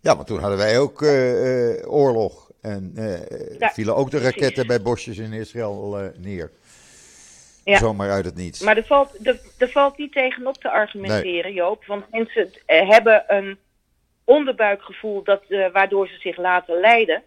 [0.00, 2.50] Ja, maar toen hadden wij ook uh, uh, oorlog.
[2.60, 4.36] En uh, Ja, vielen ook de precies.
[4.36, 6.50] raketten bij bosjes in Israël eh, neer.
[7.68, 7.78] Ja.
[7.78, 8.60] Zomaar uit het niets.
[8.60, 11.84] Maar er valt, er, er valt niet tegenop te argumenteren, Joop.
[11.86, 13.58] Want mensen eh, hebben een
[14.24, 17.22] onderbuikgevoel dat, eh, waardoor ze zich laten leiden.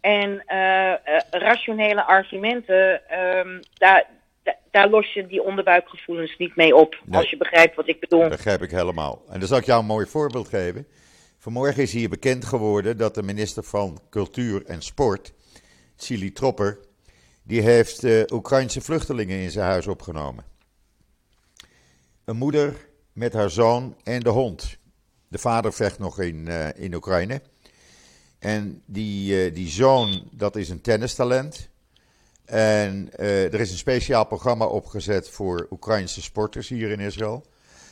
[0.00, 0.92] En eh,
[1.30, 4.06] rationele argumenten, ehm, daar,
[4.42, 6.96] da- daar los je die onderbuikgevoelens niet mee op.
[7.04, 7.18] Nee.
[7.20, 8.20] Als je begrijpt wat ik bedoel.
[8.20, 9.22] Dat begrijp ik helemaal.
[9.30, 10.86] En dan zal ik jou een mooi voorbeeld geven.
[11.38, 15.32] Vanmorgen is hier bekend geworden dat de minister van Cultuur en Sport,
[15.96, 16.78] Silly Tropper,
[17.44, 20.44] die heeft eh Oekraïnse vluchtelingen in zijn huis opgenomen.
[22.24, 24.76] Een moeder met haar zoon en de hond.
[25.28, 27.42] De vader vecht nog in, eh, in Oekraïne.
[28.38, 31.68] En die, eh, die zoon, dat is een tennistalent.
[32.44, 37.44] En er is een speciaal programma opgezet voor Oekraïnse sporters hier in Israël.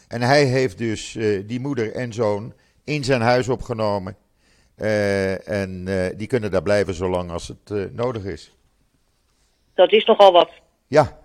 [0.09, 2.53] En hij heeft dus die moeder en zoon
[2.85, 4.17] in zijn huis opgenomen.
[5.45, 5.85] En
[6.17, 8.53] die kunnen daar blijven zolang als het nodig is.
[9.75, 10.51] Dat is nogal wat.
[10.87, 11.19] Ja,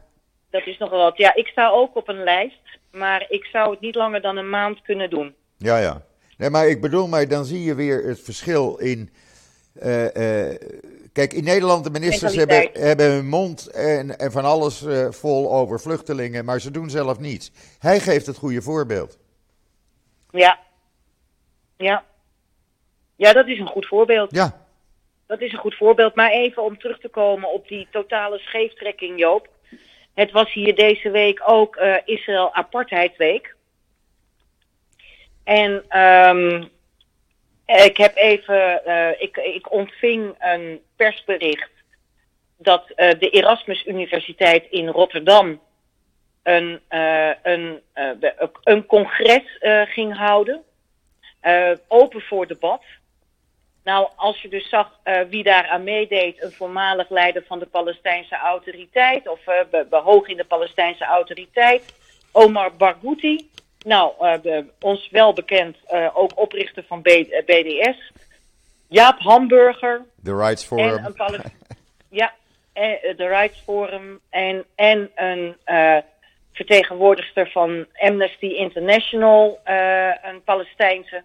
[0.49, 1.17] Dat is nogal wat.
[1.17, 2.61] Ja, ik sta ook op een lijst.
[2.91, 5.35] Maar ik zou het niet langer dan een maand kunnen doen.
[5.57, 6.01] ja, ja.
[6.37, 9.09] Nee, maar ik bedoel, maar dan zie je weer het verschil in.
[9.73, 10.59] eh, eh,
[11.13, 15.51] kijk, in Nederland, de ministers hebben, hebben hun mond en, en van alles eh, vol
[15.53, 17.51] over vluchtelingen, maar ze doen zelf niets.
[17.79, 19.17] Hij geeft het goede voorbeeld.
[20.31, 20.59] Ja.
[21.77, 22.03] Ja.
[23.15, 24.31] Ja, dat is een goed voorbeeld.
[24.35, 24.66] Ja,
[25.27, 26.15] Dat is een goed voorbeeld.
[26.15, 29.47] Maar even om terug te komen op die totale scheeftrekking, Joop.
[30.13, 33.55] Het was hier deze week ook eh, Israël Apartheidweek.
[35.43, 36.63] En ehm,
[37.65, 41.71] ik heb even, eh, ik, ik ontving een persbericht
[42.57, 45.61] dat eh, de Erasmus Universiteit in Rotterdam
[46.43, 46.81] een,
[47.43, 47.81] een,
[48.63, 50.63] een congres ging houden.
[51.87, 52.81] Open voor debat.
[53.87, 57.65] Nou, als je dus zag eh, wie daar aan meedeed, een voormalig leider van de
[57.65, 61.93] Palestijnse autoriteit, of eh, be- be- hoog in de Palestijnse autoriteit,
[62.31, 63.49] Omar Barghouti.
[63.85, 65.77] Nou, eh, ons wel bekend,
[66.13, 68.11] ook oprichter van B- BDS.
[68.87, 71.05] Jaap Hamburger, de Rights en Forum.
[71.05, 71.41] een Pales-
[72.21, 72.33] ja,
[72.73, 75.55] de Rights Forum en, en een
[76.53, 79.59] vertegenwoordigster van Amnesty International,
[80.23, 81.23] een Palestijnse.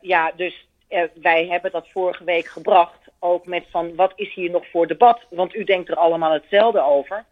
[0.00, 4.50] Ja, dus eh, wij hebben dat vorige week gebracht, ook met van wat is hier
[4.50, 7.24] nog voor debat, want u denkt er allemaal hetzelfde over.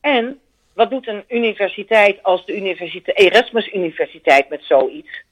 [0.00, 0.40] En
[0.74, 5.22] wat doet een universiteit als de universiteit, Erasmus Universiteit met zoiets?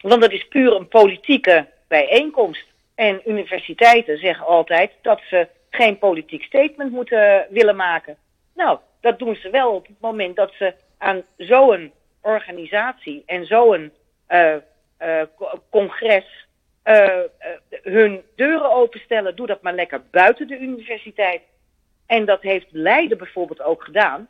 [0.00, 2.66] Want dat is puur een politieke bijeenkomst.
[2.94, 8.16] En universiteiten zeggen altijd dat ze geen politiek statement moeten willen maken.
[8.54, 13.92] Nou, dat doen ze wel op het moment dat ze aan zo'n organisatie en zo'n
[14.26, 14.54] eh,
[14.96, 16.46] eh, co- congres
[17.82, 19.36] hun deuren openstellen.
[19.36, 21.42] Doe dat maar lekker buiten de universiteit.
[22.06, 24.28] En dat heeft Leiden bijvoorbeeld ook gedaan.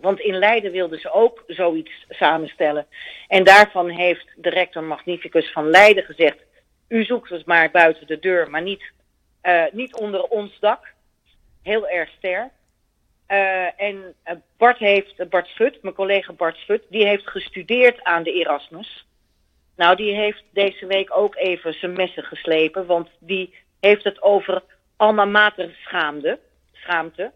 [0.00, 2.86] Want in Leiden wilden ze ook zoiets samenstellen.
[3.28, 6.38] En daarvan heeft de rector Magnificus van Leiden gezegd:
[6.88, 8.82] U zoekt het maar buiten de deur, maar niet,
[9.42, 10.94] uh, niet onder ons dak.
[11.62, 12.50] Heel erg sterk.
[13.28, 14.14] Uh, en
[14.56, 19.06] Bart heeft, Bart Schut, mijn collega Bart Schut, die heeft gestudeerd aan de Erasmus.
[19.78, 24.62] Nou, die heeft deze week ook even zijn messen geslepen, want die heeft het over
[24.96, 25.76] alma mater
[26.72, 27.30] schaamte.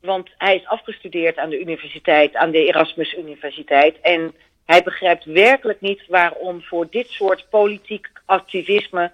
[0.00, 4.00] Want hij is afgestudeerd aan de universiteit, aan de Erasmus Universiteit.
[4.00, 9.12] En hij begrijpt werkelijk niet waarom voor dit soort politiek activisme.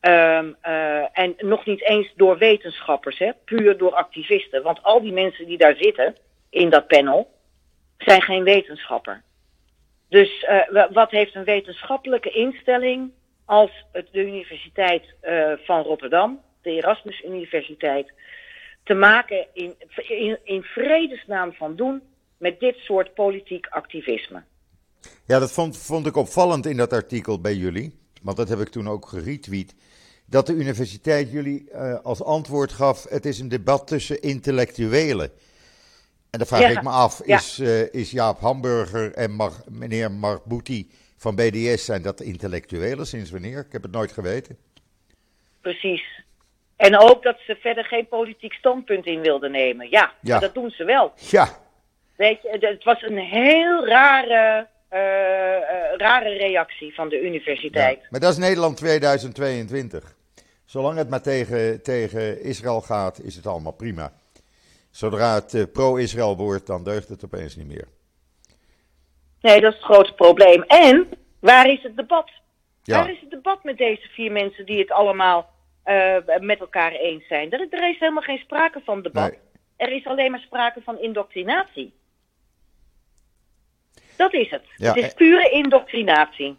[0.00, 4.62] Um, uh, en nog niet eens door wetenschappers, hè, puur door activisten.
[4.62, 6.16] Want al die mensen die daar zitten
[6.50, 7.30] in dat panel
[7.98, 9.22] zijn geen wetenschapper.
[10.10, 13.10] Dus uh, wat heeft een wetenschappelijke instelling
[13.44, 18.12] als de Universiteit uh, van Rotterdam, de Erasmus Universiteit,
[18.82, 19.74] te maken in,
[20.44, 22.02] in, vredesnaam van doen
[22.36, 24.42] met dit soort politiek activisme.
[25.26, 28.68] Ja, dat vond, vond ik opvallend in dat artikel bij jullie, want dat heb ik
[28.68, 29.74] toen ook geretweet.
[30.26, 35.30] Dat de universiteit jullie uh, als antwoord gaf: het is een debat tussen intellectuelen.
[36.30, 40.10] En dan vraag ja, ik me af: is, uh, is Jaap Hamburger en Mar meneer
[40.10, 43.58] Mark Boetie van BDS, zijn dat intellectuelen sinds wanneer?
[43.58, 44.56] Ik heb het nooit geweten.
[45.60, 46.22] Precies.
[46.76, 49.90] En ook dat ze verder geen politiek standpunt in wilden nemen.
[49.90, 51.12] Ja, dat doen ze wel.
[51.30, 51.48] Ja.
[52.16, 57.98] Weet je, het was een heel rare, uh, uh, rare reactie van de universiteit.
[58.00, 60.16] Ja, maar dat is Nederland 2022.
[60.64, 64.12] Zolang het maar tegen, tegen Israël gaat, is het allemaal prima.
[64.90, 67.88] Zodra het uh, pro-Israël wordt, dan deugt het opeens niet meer.
[69.40, 70.62] Nee, dat is het grote probleem.
[70.62, 72.30] En waar is het debat?
[72.82, 72.98] Ja.
[72.98, 75.50] Waar is het debat met deze vier mensen die het allemaal
[75.84, 77.50] uh, met elkaar eens zijn?
[77.50, 79.30] Er, er, is helemaal geen sprake van debat.
[79.30, 79.38] Nee.
[79.76, 81.92] Er is alleen maar sprake van indoctrinatie.
[84.16, 84.64] Dat is het.
[84.76, 84.92] Ja.
[84.92, 86.56] Het is pure indoctrinatie.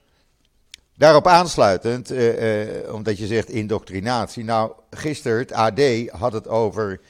[0.97, 4.43] Daarop aansluitend, uh, uh, omdat je zegt indoctrinatie.
[4.43, 7.01] Nou, gisteren, het AD had het over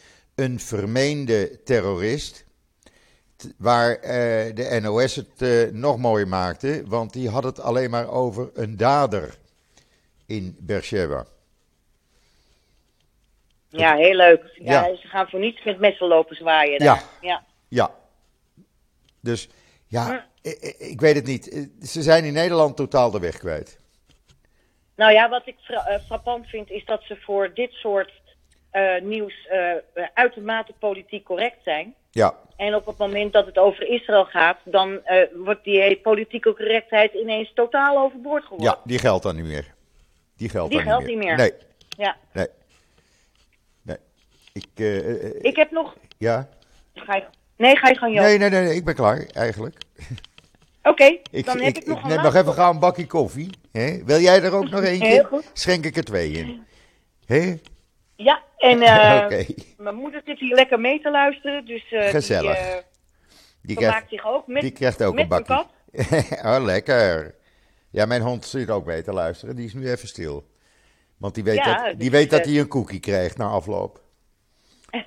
[0.42, 2.46] een vermeende terrorist
[3.58, 4.04] waar uh,
[4.56, 8.78] de NOS het uh, nog mooier maakte, want die had het alleen maar over een
[8.78, 9.38] dader
[10.26, 11.26] in Beersheba.
[13.70, 14.44] Ja, heel leuk.
[14.54, 16.80] Ja, ja, Ze gaan voor niets met messen lopen zwaaien.
[16.80, 17.04] Daar.
[17.22, 17.30] Ja.
[17.30, 17.44] ja.
[17.68, 17.92] Ja.
[19.22, 19.50] Dus
[19.88, 20.48] ja, hm.
[20.48, 21.70] ik, ik, weet het niet.
[21.82, 23.80] Ze zijn in Nederland totaal de weg kwijt.
[24.96, 28.21] Nou ja, wat ik fra uh, frappant vind is dat ze voor dit soort
[29.02, 29.48] nieuws
[30.14, 31.96] uitermate politiek correct zijn.
[32.12, 32.36] Ja.
[32.56, 35.00] En op het moment dat het over Israël gaat, dan
[35.34, 38.66] wordt die politieke correctheid ineens totaal overboord geworden.
[38.66, 39.74] Ja, die geldt dan niet meer.
[40.38, 41.36] Die geldt, die dan geldt niet meer.
[41.36, 41.54] Nee.
[41.90, 42.18] Ja.
[42.34, 42.48] Nee.
[43.82, 43.98] Nee.
[44.54, 44.80] Ik,
[45.42, 45.96] ik heb nog.
[46.18, 46.50] Ja.
[46.94, 47.24] Ga je...
[47.58, 49.76] Nee, ga je gewoon Nee, nee, nee, nee, ik ben klaar eigenlijk.
[50.84, 53.50] Oké, okay, dan heb ik, ik nog ik neem nog even gauw een bakje koffie.
[53.72, 54.04] Hè?
[54.04, 55.08] Wil jij er ook nog eentje?
[55.08, 55.50] Heel goed.
[55.54, 56.64] Schenk ik er twee in.
[57.26, 57.56] Hè?
[58.24, 58.78] Ja, en
[59.26, 59.56] okay.
[59.78, 61.66] mijn moeder zit hier lekker mee te luisteren.
[61.66, 62.58] Dus, uh, Gezellig.
[62.58, 62.82] Die, uh,
[63.62, 65.66] die krijgt, zich ook met, die krijgt ook met een bakje.
[66.50, 67.36] oh, lekker.
[67.90, 69.56] Ja, mijn hond zit ook mee te luisteren.
[69.56, 70.50] Die is nu even stil.
[71.18, 74.02] Want die weet, ja, dat, die weet dat hij een cookie krijgt na afloop.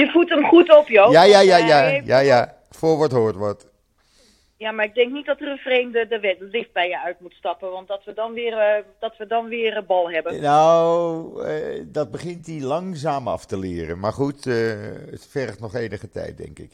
[0.00, 1.12] je voedt hem goed op, joh.
[1.12, 1.86] Ja, ja, ja, ja.
[2.04, 2.56] ja, ja.
[2.70, 3.71] Voorwoord hoort wat.
[4.62, 7.32] Ja, maar ik denk niet dat er een vreemde de lift bij je uit moet
[7.32, 10.40] stappen, want dat we dan weer, uh, dat we dan weer een bal hebben.
[10.40, 13.98] Nou, uh, dat begint hij langzaam af te leren.
[13.98, 14.54] Maar goed, uh,
[15.10, 16.70] het vergt nog enige tijd, denk ik.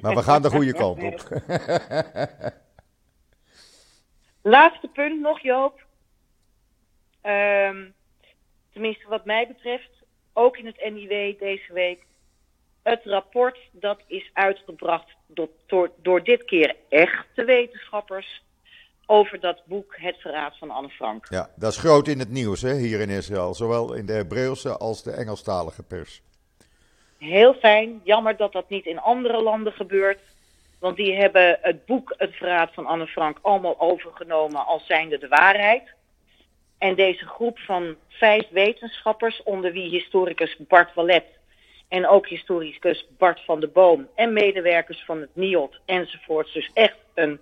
[0.00, 1.28] Maar we gaan de goede kant op.
[4.54, 5.84] Laatste punt nog, Joop.
[7.22, 7.94] Um,
[8.72, 9.90] tenminste, wat mij betreft,
[10.32, 12.04] ook in het NIW deze week.
[12.82, 18.42] Het rapport dat is uitgebracht door, door, door dit keer echte wetenschappers
[19.06, 21.26] over dat boek Het Verraad van Anne Frank.
[21.30, 24.76] Ja, dat is groot in het nieuws hè, hier in Israël, zowel in de Hebreeuwse
[24.76, 26.22] als de Engelstalige pers.
[27.18, 30.20] Heel fijn, jammer dat dat niet in andere landen gebeurt.
[30.78, 35.28] Want die hebben het boek Het Verraad van Anne Frank allemaal overgenomen als zijnde de
[35.28, 35.82] waarheid.
[36.78, 41.24] En deze groep van vijf wetenschappers, onder wie historicus Bart Wallet
[41.92, 46.52] en ook historicus Bart van de Boom en medewerkers van het NIOD enzovoorts.
[46.52, 47.40] Dus echt een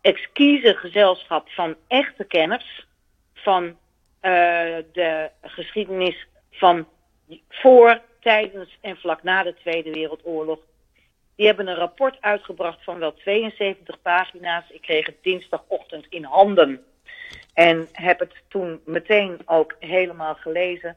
[0.00, 2.86] exquise gezelschap van echte kenners
[3.34, 3.72] van uh,
[4.92, 6.88] de geschiedenis van
[7.48, 10.58] voor, tijdens en vlak na de Tweede Wereldoorlog.
[11.36, 14.64] Die hebben een rapport uitgebracht van wel 72 pagina's.
[14.70, 16.84] Ik kreeg het dinsdagochtend in handen
[17.54, 20.96] en heb het toen meteen ook helemaal gelezen.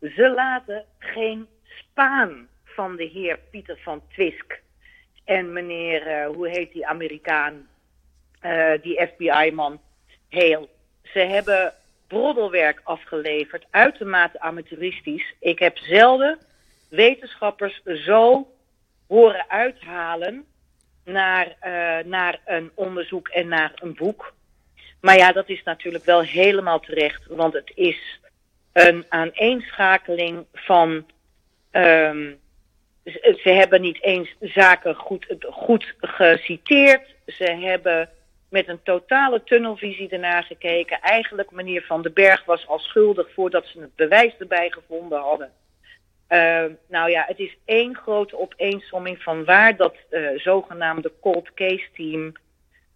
[0.00, 1.48] Ze laten geen
[1.78, 4.60] Spaan van de heer Pieter van Twisk
[5.24, 7.68] en meneer, eh, hoe heet die Amerikaan,
[8.40, 9.80] eh, die FBI-man,
[10.28, 10.68] Heel.
[11.02, 11.74] Ze hebben
[12.06, 15.34] broddelwerk afgeleverd, uitermate amateuristisch.
[15.40, 16.38] Ik heb zelden
[16.88, 18.46] wetenschappers zo
[19.06, 20.44] horen uithalen
[21.04, 24.34] naar, eh, naar een onderzoek en naar een boek.
[25.00, 28.20] Maar ja, dat is natuurlijk wel helemaal terecht, want het is
[28.72, 31.06] een aaneenschakeling van.
[31.82, 32.34] Ehm,
[33.42, 37.14] ze, hebben niet eens zaken goed, goed geciteerd.
[37.26, 38.10] Ze hebben
[38.48, 41.00] met een totale tunnelvisie ernaar gekeken.
[41.00, 45.52] Eigenlijk meneer Van den Berg was al schuldig voordat ze het bewijs erbij gevonden hadden.
[46.28, 51.88] Uh, nou ja, het is één grote opeensomming van waar dat uh, zogenaamde cold case
[51.94, 52.32] team,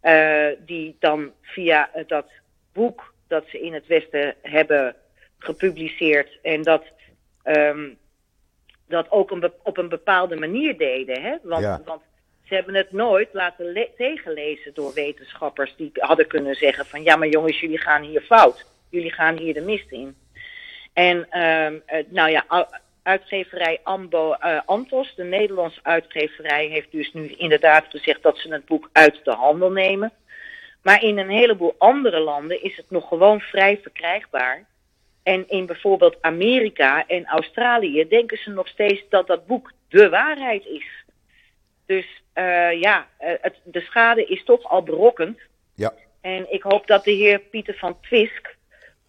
[0.03, 2.26] uh, die dan via dat
[2.72, 4.97] boek dat ze in het Westen hebben
[5.39, 6.85] gepubliceerd en dat,
[7.45, 7.99] um,
[8.91, 11.22] dat ook een op een bepaalde manier deden.
[11.22, 11.36] Hè?
[11.43, 11.80] Want, Ja.
[11.84, 12.03] want
[12.45, 17.16] ze hebben het nooit laten le- tegenlezen door wetenschappers die hadden kunnen zeggen van ja
[17.16, 18.66] maar jongens jullie gaan hier fout.
[18.88, 20.16] Jullie gaan hier de mist in.
[20.93, 22.68] En um, nou ja,
[23.03, 28.64] uitgeverij Ambo, uh, Antos, de Nederlandse uitgeverij, heeft dus nu inderdaad gezegd dat ze het
[28.64, 30.12] boek uit de handel nemen.
[30.82, 34.64] Maar in een heleboel andere landen is het nog gewoon vrij verkrijgbaar.
[35.23, 40.66] En in bijvoorbeeld Amerika en Australië denken ze nog steeds dat dat boek de waarheid
[40.66, 41.05] is.
[41.87, 45.39] Dus uh, ja, uh, het, de schade is toch al berokkend.
[45.75, 45.95] Ja.
[46.21, 48.57] En ik hoop dat de heer Pieter van Twisk,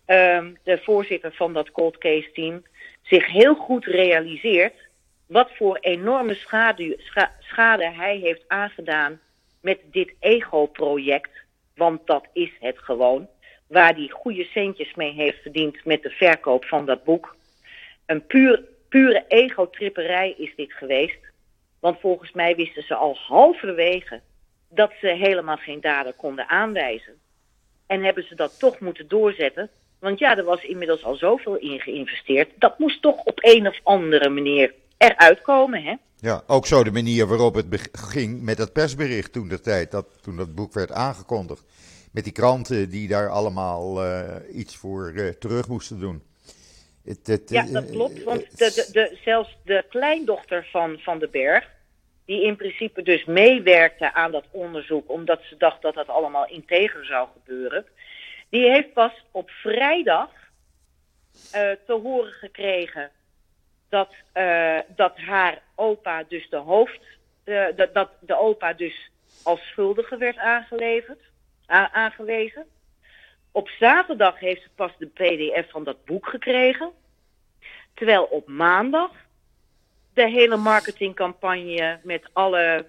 [0.06, 2.64] um, de voorzitter van dat cold case team,
[3.02, 4.90] zich heel goed realiseert
[5.28, 9.20] wat voor enorme schade, scha, schade hij heeft aangedaan
[9.62, 11.30] met dit ego-project.
[11.76, 13.28] Want dat is het gewoon.
[13.72, 17.36] Waar hij goede centjes mee heeft verdiend met de verkoop van dat boek.
[18.06, 21.20] Een puur, pure ego-tripperij is dit geweest.
[21.80, 24.22] Want volgens mij wisten ze al halverwege
[24.70, 27.14] dat ze helemaal geen dader konden aanwijzen.
[27.88, 29.70] En hebben ze dat toch moeten doorzetten.
[30.00, 32.50] Want ja, er was inmiddels al zoveel in geïnvesteerd.
[32.56, 35.96] Dat moest toch op een of andere manier eruit komen, hè?
[36.18, 40.24] Ja, ook zo de manier waarop het ging met dat persbericht toen de tijd, dat,
[40.24, 41.64] toen dat boek werd aangekondigd.
[42.12, 46.24] Met die kranten die daar allemaal uh, iets voor uh, terug moesten doen.
[47.04, 48.24] Het, het, ja, dat klopt.
[48.24, 51.70] Want de, de, de, zelfs de kleindochter van Van den Berg,
[52.26, 57.06] die in principe dus meewerkte aan dat onderzoek, omdat ze dacht dat dat allemaal integer
[57.06, 57.86] zou gebeuren,
[58.50, 60.30] die heeft pas op vrijdag
[61.56, 63.12] uh, te horen gekregen
[63.90, 67.02] dat, uh, dat haar opa dus de hoofd,
[67.46, 69.12] uh, dat, dat de opa dus
[69.44, 71.22] als schuldige werd aangeleverd,
[71.72, 72.66] aangewezen.
[73.52, 76.92] Op zaterdag heeft ze pas de PDF van dat boek gekregen.
[77.94, 79.12] Terwijl op maandag
[80.14, 82.86] de hele marketingcampagne met alle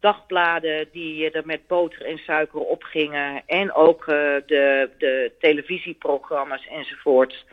[0.00, 3.42] dagbladen die er met boter en suiker op gingen.
[3.46, 4.06] En ook uh,
[4.46, 7.44] de, de televisieprogramma's enzovoort.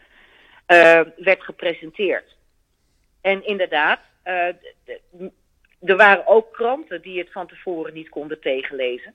[0.68, 2.36] Uh, werd gepresenteerd.
[3.22, 4.48] En inderdaad, uh,
[5.82, 9.14] er waren ook kranten die het van tevoren niet konden tegenlezen.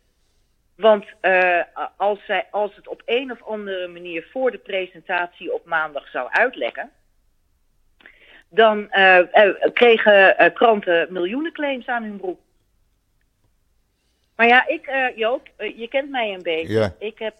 [0.81, 1.63] Want uh,
[1.97, 6.29] als, zij, als het op een of andere manier voor de presentatie op maandag zou
[6.31, 6.91] uitlekken,
[8.49, 12.41] dan uh, uh, kregen kranten miljoenen claims aan hun broek.
[14.37, 16.79] Maar ja, ik, Joop, je kent mij een beetje.
[16.79, 16.95] Ja.
[16.99, 17.37] Ik heb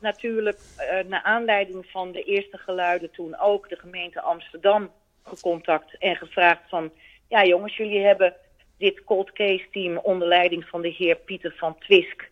[0.00, 0.58] natuurlijk
[1.06, 4.90] naar aanleiding van de eerste geluiden toen ook de gemeente Amsterdam
[5.24, 6.92] gecontact en gevraagd van,
[7.28, 8.34] ja jongens, jullie hebben
[8.76, 12.30] dit cold case team onder leiding van de heer Pieter van Twisk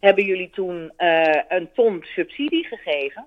[0.00, 3.26] hebben jullie toen uh, een ton subsidie gegeven.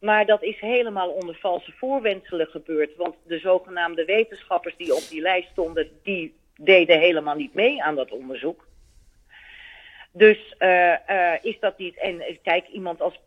[0.00, 2.96] Maar dat is helemaal onder valse voorwenselen gebeurd.
[2.96, 7.94] Want de zogenaamde wetenschappers die op die lijst stonden, die deden helemaal niet mee aan
[7.94, 8.66] dat onderzoek.
[10.12, 11.98] Dus uh, uh, is dat niet.
[11.98, 13.20] En kijk, iemand als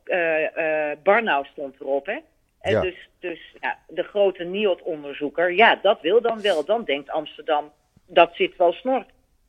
[1.03, 2.17] Barnau stond erop, hè?
[2.61, 2.81] En Ja.
[2.81, 6.65] dus, dus ja, de grote NIOD-onderzoeker, ja, dat wil dan wel.
[6.65, 7.71] Dan denkt Amsterdam,
[8.05, 9.05] dat zit wel snor.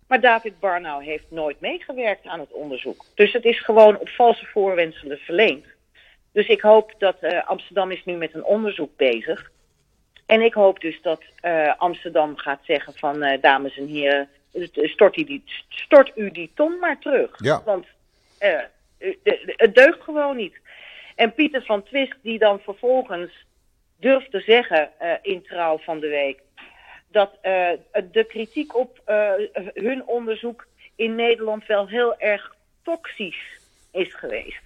[0.07, 3.05] Maar David Barnau heeft nooit meegewerkt aan het onderzoek.
[3.15, 5.67] Dus het is gewoon op valse voorwenselen verleend.
[6.33, 9.51] Dus ik hoop dat uh, Amsterdam is nu met een onderzoek bezig.
[10.27, 14.29] En ik hoop dus dat uh, Amsterdam gaat zeggen van uh, dames en heren,
[14.75, 17.31] stort u, die, stort u die ton maar terug.
[17.37, 17.63] Ja.
[17.65, 17.87] Want
[19.57, 20.61] het deugt gewoon niet.
[21.15, 23.31] En Pieter van Twisk die dan vervolgens
[23.97, 24.91] durft te zeggen
[25.23, 26.41] in Trouw van de Week
[27.13, 27.71] dat uh,
[28.13, 29.31] de kritiek op uh,
[29.75, 33.59] hun onderzoek in Nederland wel heel erg toxisch
[33.91, 34.63] is geweest.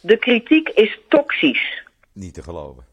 [0.00, 1.82] De kritiek is toxisch.
[2.12, 2.84] Niet te geloven.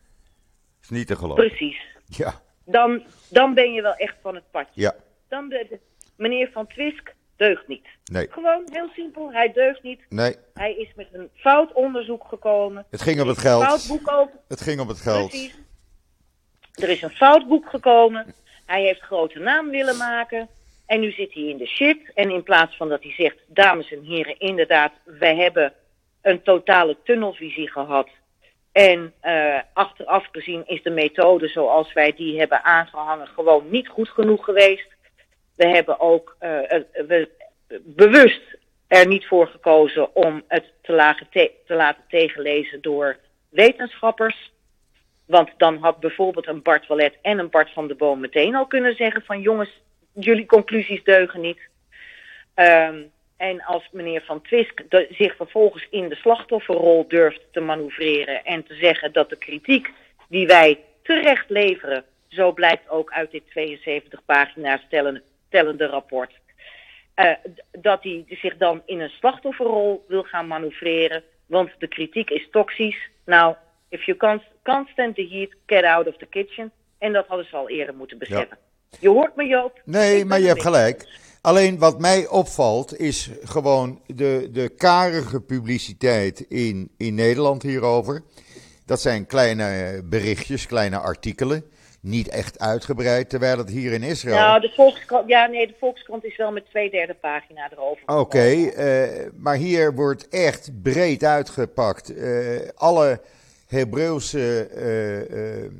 [0.82, 1.48] Is niet te geloven.
[1.48, 1.82] Precies.
[2.08, 2.42] Ja.
[2.66, 4.82] dan, dan ben je wel echt van het padje.
[4.82, 4.96] Ja,
[5.28, 5.80] Dan de, de-
[6.16, 7.88] meneer Van Twisk deugt niet.
[8.06, 10.02] nee, Gewoon heel simpel, hij deugt niet.
[10.10, 10.36] nee.
[10.54, 12.86] Hij is met een fout onderzoek gekomen.
[12.90, 13.88] Het ging om het Een fout geld.
[13.88, 14.34] boek over.
[14.48, 15.30] Het ging om het geld.
[15.30, 15.56] Precies.
[16.76, 18.34] Er is een fout boek gekomen.
[18.66, 20.48] Hij heeft grote naam willen maken.
[20.86, 22.12] En nu zit hij in de shit.
[22.14, 25.74] En in plaats van dat hij zegt, dames en heren, inderdaad, wij hebben
[26.22, 28.10] een totale tunnelvisie gehad.
[28.72, 34.10] En eh, achteraf gezien is de methode zoals wij die hebben aangehangen gewoon niet goed
[34.10, 34.88] genoeg geweest.
[35.56, 36.50] We hebben ook eh,
[37.08, 37.30] we,
[37.84, 38.42] bewust
[38.88, 43.18] er niet voor gekozen om het te, te laten tegenlezen door
[43.50, 44.52] wetenschappers.
[45.26, 48.66] Want dan had bijvoorbeeld een Bart Wallet en een Bart van de Boom meteen al
[48.66, 49.82] kunnen zeggen van jongens,
[50.14, 51.60] jullie conclusies deugen niet.
[52.54, 53.02] Ehm,
[53.38, 58.76] en als meneer Van Twisk zich vervolgens in de slachtofferrol durft te manoeuvreren en te
[58.76, 59.92] zeggen dat de kritiek
[60.30, 64.82] die wij terecht leveren, zo blijkt ook uit dit 72 pagina's
[65.50, 66.32] tellende, rapport,
[67.14, 67.32] eh,
[67.72, 73.10] dat hij zich dan in een slachtofferrol wil gaan manoeuvreren, want de kritiek is toxisch.
[73.26, 73.56] Nou,
[73.90, 76.72] if you can't, can't stand the heat, get out of the kitchen.
[76.98, 78.58] En dat hadden ze al eerder moeten beseffen.
[79.00, 79.82] Je hoort me, Joop.
[79.86, 81.24] Nee, maar je hebt gelijk.
[81.42, 88.24] Alleen wat mij opvalt is gewoon de, de karige publiciteit in, in Nederland hierover.
[88.86, 91.64] Dat zijn kleine berichtjes, kleine artikelen.
[92.02, 94.36] Niet echt uitgebreid, terwijl het hier in Israël.
[94.36, 98.04] Nou, de Volkskrant, ja, nee, de Volkskrant is wel met twee derde pagina erover.
[98.06, 102.16] Oké, eh, maar hier wordt echt breed uitgepakt.
[102.16, 103.22] Eh, alle
[103.68, 105.72] Hebreeuwse eh, eh, eh,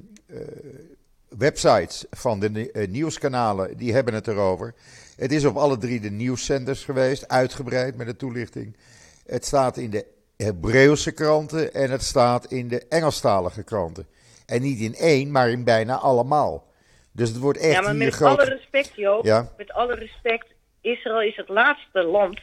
[1.30, 4.74] websites van de ni- nieuwskanalen, die hebben het erover.
[5.16, 8.78] Het is op alle drie de nieuwszenders geweest, uitgebreid met de toelichting.
[9.26, 10.06] Het staat in de
[10.38, 14.08] Hebreeuwse kranten en het staat in de Engelstalige kranten.
[14.46, 16.68] En niet in één, maar in bijna allemaal.
[17.12, 18.40] Dus het wordt echt ja, maar met groot.
[18.40, 19.52] alle respect, Joop, Ja.
[19.58, 20.46] met alle respect,
[20.82, 22.40] Israël is het laatste land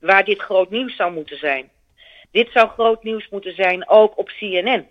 [0.00, 1.70] waar dit groot nieuws zou moeten zijn.
[2.30, 4.86] Dit zou groot nieuws moeten zijn ook op CNN.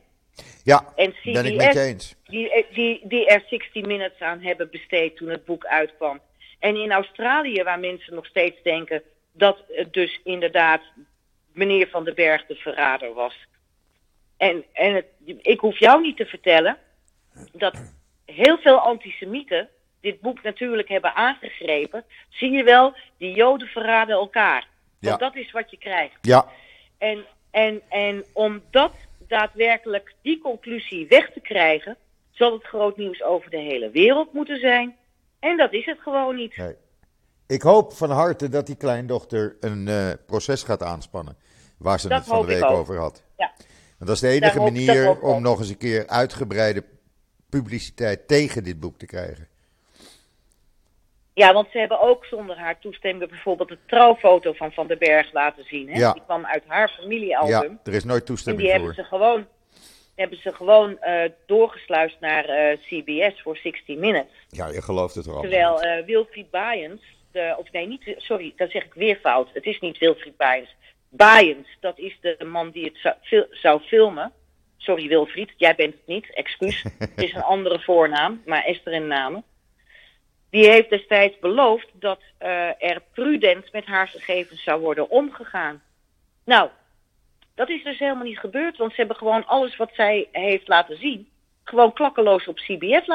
[0.64, 2.16] Ja, En ben ik met je eens.
[2.24, 6.20] die, die, die er 60 Minutes aan hebben besteed toen het boek uitkwam.
[6.60, 10.82] En in Australië, waar mensen nog steeds denken dat het dus inderdaad
[11.54, 13.36] meneer Van den Berg de verrader was.
[14.38, 15.06] En, en het,
[15.42, 16.78] ik hoef jou niet te vertellen
[17.52, 17.94] dat
[18.26, 19.70] heel veel antisemieten
[20.02, 22.04] dit boek natuurlijk hebben aangegrepen.
[22.30, 24.68] Zie je wel, die Joden verraden elkaar.
[25.00, 25.28] Want Ja.
[25.30, 26.16] dat is wat je krijgt.
[26.22, 26.46] Ja,
[26.98, 28.92] En, en, en om dat
[29.28, 31.98] daadwerkelijk, die conclusie weg te krijgen,
[32.32, 34.96] zal het groot nieuws over de hele wereld moeten zijn.
[35.40, 36.58] En dat is het gewoon niet.
[36.58, 36.76] Nee.
[37.48, 41.38] Ik hoop van harte dat die kleindochter een eh, proces gaat aanspannen.
[41.78, 43.24] Waar ze Dat het van de week over had.
[43.38, 43.52] Ja.
[43.98, 46.84] Want dat is de enige Daar manier om nog eens een keer uitgebreide
[47.50, 49.48] publiciteit tegen dit boek te krijgen.
[51.38, 55.34] Ja, want ze hebben ook zonder haar toestemming bijvoorbeeld de trouwfoto van Van den Berg
[55.34, 55.90] laten zien.
[55.90, 56.00] Hè?
[56.00, 56.14] Ja.
[56.14, 57.72] Die kwam uit haar familiealbum.
[57.72, 59.04] Ja, er is nooit en toestemming die hebben voor.
[59.04, 59.48] ze gewoon,
[60.16, 64.32] hebben ze gewoon eh, doorgesluist naar eh, CBS voor 60 Minutes.
[64.50, 65.42] Ja, je gelooft het al.
[65.42, 69.50] Terwijl eh, Wilfried Baaiens, de, of nee, niet, sorry, dat zeg ik weer fout.
[69.54, 70.76] Het is niet Wilfried Baaiens.
[71.10, 74.32] Baaiens, dat is de man die het zou, fil- zou filmen.
[74.78, 76.84] Sorry Wilfried, jij bent het niet, excuus.
[77.00, 79.44] het is een andere voornaam, maar Esther in namen.
[80.50, 85.82] Die heeft destijds beloofd dat eh, er prudent met haar gegevens zou worden omgegaan.
[86.44, 86.70] Nou,
[87.56, 90.98] dat is dus helemaal niet gebeurd, want ze hebben gewoon alles wat zij heeft laten
[90.98, 91.30] zien,
[91.64, 93.08] gewoon klakkeloos op CBS,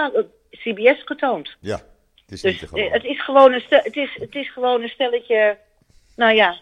[0.51, 1.57] CBS getoond.
[1.61, 4.53] Ja, het is niet Dus te eh, het is gewoon een het is, het is
[4.53, 5.59] gewoon een stelletje,
[6.17, 6.61] nou ja,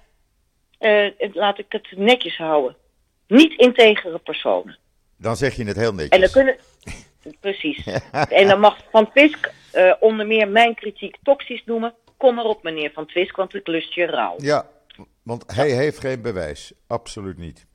[0.79, 2.77] eh, laat ik het netjes houden.
[3.27, 4.79] Niet integere personen.
[5.17, 6.11] Dan zeg je het heel netjes.
[6.11, 6.57] En dan kunnen,
[7.41, 7.87] precies.
[8.31, 11.95] En dan mag Van Twisk eh, onder meer mijn kritiek toxisch noemen.
[12.17, 14.35] Kom maar op, meneer Van Twisk, want ik lust je rouw.
[14.39, 14.67] Ja,
[15.23, 16.73] want hij heeft geen bewijs.
[16.87, 17.67] Absoluut niet.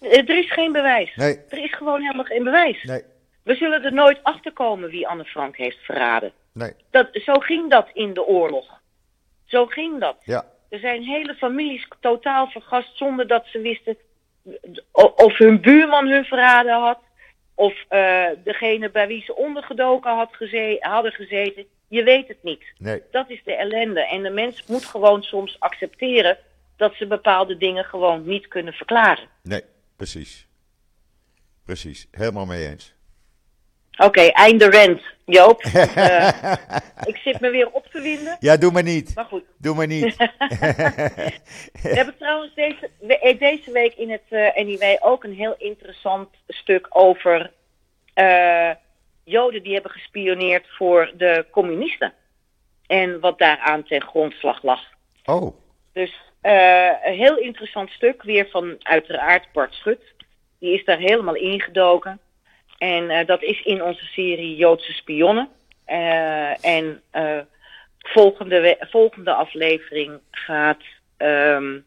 [0.00, 1.14] Eh, Er is geen bewijs.
[1.16, 2.82] Nee, Er is gewoon helemaal geen bewijs.
[2.82, 3.02] nee,
[3.42, 6.32] We zullen er nooit achter komen wie Anne Frank heeft verraden.
[6.52, 6.72] nee.
[6.90, 8.80] Dat, zo ging dat in de oorlog.
[9.44, 10.16] Zo ging dat.
[10.24, 13.96] Ja, Er zijn hele families totaal vergast zonder dat ze wisten
[14.92, 16.98] of hun buurman hun verraden had.
[17.60, 21.64] Of eh, degene bij wie ze ondergedoken had geze- hadden gezeten.
[21.88, 22.62] Je weet het niet.
[22.78, 23.02] nee.
[23.10, 24.00] Dat is de ellende.
[24.06, 26.38] En de mens moet gewoon soms accepteren
[26.76, 29.28] dat ze bepaalde dingen gewoon niet kunnen verklaren.
[29.42, 29.62] Nee,
[29.96, 30.46] precies.
[31.64, 32.94] Precies, helemaal mee eens.
[33.98, 35.62] Oké, einde rent, Joop.
[35.94, 36.28] Eh,
[37.04, 38.36] ik zit me weer op te winden.
[38.40, 39.14] Ja, doe maar niet.
[39.14, 39.42] Maar goed.
[39.58, 40.16] Doe maar niet.
[41.82, 46.28] We hebben trouwens deze, we- deze week in het eh NIW ook een heel interessant
[46.48, 47.50] stuk over
[48.14, 48.70] eh,
[49.24, 52.12] Joden die hebben gespioneerd voor de communisten.
[52.86, 54.80] En wat daaraan ten grondslag lag.
[55.24, 55.56] Oh,
[55.92, 60.00] Dus eh, een heel interessant stuk, weer van uiteraard Bart Schut.
[60.58, 62.20] Die is daar helemaal ingedoken.
[62.80, 65.48] En eh, dat is in onze serie Joodse Spionnen.
[65.84, 67.38] Eh, en eh,
[67.98, 70.82] volgende, volgende aflevering gaat
[71.16, 71.78] ehm,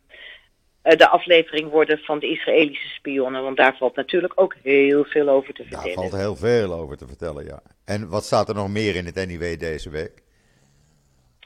[0.82, 3.44] eh, de aflevering worden van de Israëlische spionnen.
[3.44, 6.10] Want daar valt natuurlijk ook heel veel over te daar vertellen.
[6.10, 7.62] valt heel veel over te vertellen, ja.
[7.86, 10.12] En wat staat er nog meer in het NIW deze week?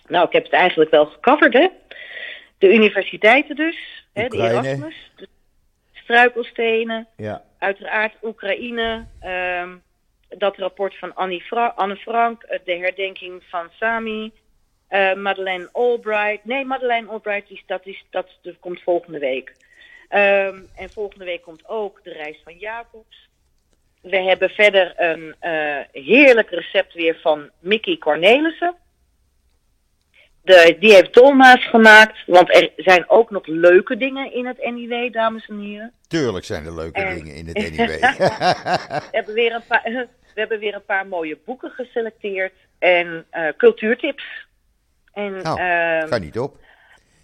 [0.08, 1.68] Nou, ik heb het eigenlijk wel gecoverd, hè.
[2.58, 4.38] De universiteiten dus, hè, de.
[4.38, 5.28] Erasmus, de
[5.94, 7.44] struikelstenen, Ja.
[7.60, 9.76] Uiteraard Oekraïne, ehm,
[10.30, 14.32] dat rapport van Anne Frank, eh, de herdenking van Sami,
[14.88, 16.46] eh, Madeleine Albright.
[16.46, 18.28] Nee, Madeleine Albright, is- dat, is, dat
[18.60, 19.56] komt volgende week.
[20.10, 23.30] Ehm, en volgende week komt ook de reis van Jacobs.
[24.02, 28.76] We hebben verder een eh, heerlijk recept weer van Mickey Cornelissen.
[30.48, 35.14] De, die heeft dolma's gemaakt, want er zijn ook nog leuke dingen in het NIW,
[35.14, 35.94] dames en heren.
[36.08, 37.78] Tuurlijk zijn er leuke En- dingen in het NIW.
[37.78, 39.82] We hebben weer een paar,
[40.34, 44.24] we hebben weer een paar mooie boeken geselecteerd en eh, cultuurtips.
[45.14, 46.58] En, nou, ehm, ga niet op.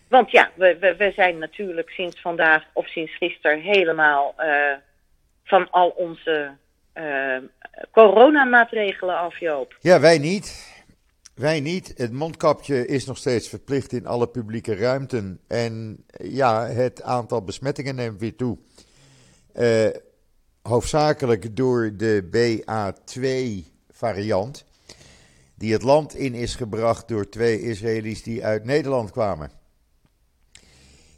[0.08, 4.72] want ja, we, we, we zijn natuurlijk sinds vandaag of sinds gisteren helemaal eh,
[5.44, 6.52] van al onze
[6.94, 7.38] eh,
[7.92, 9.76] coronamaatregelen af, Joop.
[9.80, 10.72] Ja, wij niet.
[11.34, 11.94] Wij niet.
[11.96, 15.40] Het mondkapje is nog steeds verplicht in alle publieke ruimten.
[15.48, 18.58] En ja, het aantal besmettingen neemt weer toe.
[19.52, 19.88] Eh,
[20.62, 24.66] hoofdzakelijk door de BA2-variant.
[25.56, 29.52] Die het land in is gebracht door twee Israëli's die uit Nederland kwamen.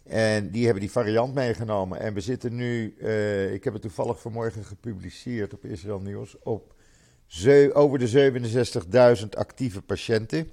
[0.04, 2.00] En die hebben die variant meegenomen.
[2.00, 6.75] En we zitten nu, eh, ik heb het toevallig vanmorgen gepubliceerd op Israël Nieuws, op
[7.74, 8.32] over de
[9.20, 10.50] 67.000 actieve patiënten.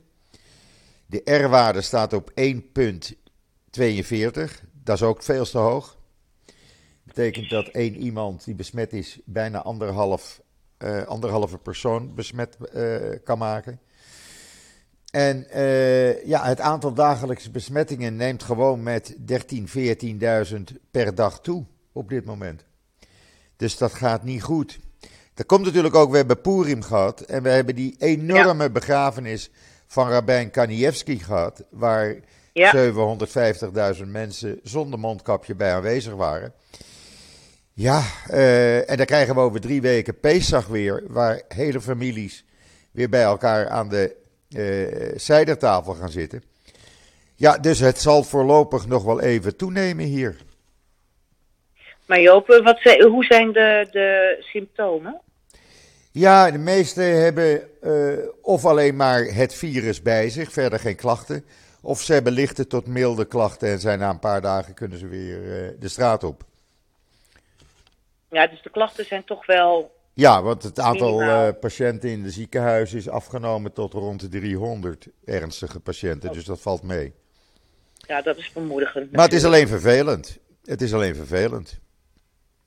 [1.07, 2.37] De R-waarde staat op 1,42.
[4.85, 5.99] Dat is ook veel te hoog.
[7.03, 10.43] Betekent dat één iemand die besmet is, bijna anderhalf,
[10.77, 13.81] eh, anderhalve persoon besmet eh, kan maken.
[15.11, 19.25] En eh, ja, het aantal dagelijkse besmettingen neemt gewoon met 13.000,
[20.49, 22.65] 14.000 per dag toe op dit moment.
[23.57, 24.81] Dus dat gaat niet goed.
[25.35, 29.51] Er komt natuurlijk ook, we hebben Purim gehad en we hebben die enorme begrafenis
[29.87, 32.17] van Rabijn Kanievski gehad, waar
[32.53, 32.73] Ja.
[33.97, 36.53] 750.000 mensen zonder mondkapje bij aanwezig waren.
[37.73, 42.45] Ja, eh, en dan krijgen we over drie weken Pesach weer, waar hele families
[42.91, 44.17] weer bij elkaar aan de
[44.49, 46.43] eh zijdertafel gaan zitten.
[47.35, 50.37] Ja, dus het zal voorlopig nog wel even toenemen hier.
[52.07, 55.21] Maar Joop, wat, zijn- hoe zijn de, de symptomen?
[56.11, 61.45] Ja, de meesten hebben eh, of alleen maar het virus bij zich, verder geen klachten.
[61.81, 65.07] Of ze hebben lichte tot milde klachten en zijn na een paar dagen kunnen ze
[65.09, 66.45] weer eh, de straat op.
[68.31, 72.31] Ja, dus de klachten zijn toch wel Ja, want het aantal eh, patiënten in de
[72.31, 77.13] ziekenhuizen is afgenomen tot rond de 300 ernstige patiënten, dus dat valt mee.
[77.97, 79.13] Ja, dat is bemoedigend.
[79.13, 80.39] Maar het is alleen vervelend.
[80.65, 81.79] Het is alleen vervelend.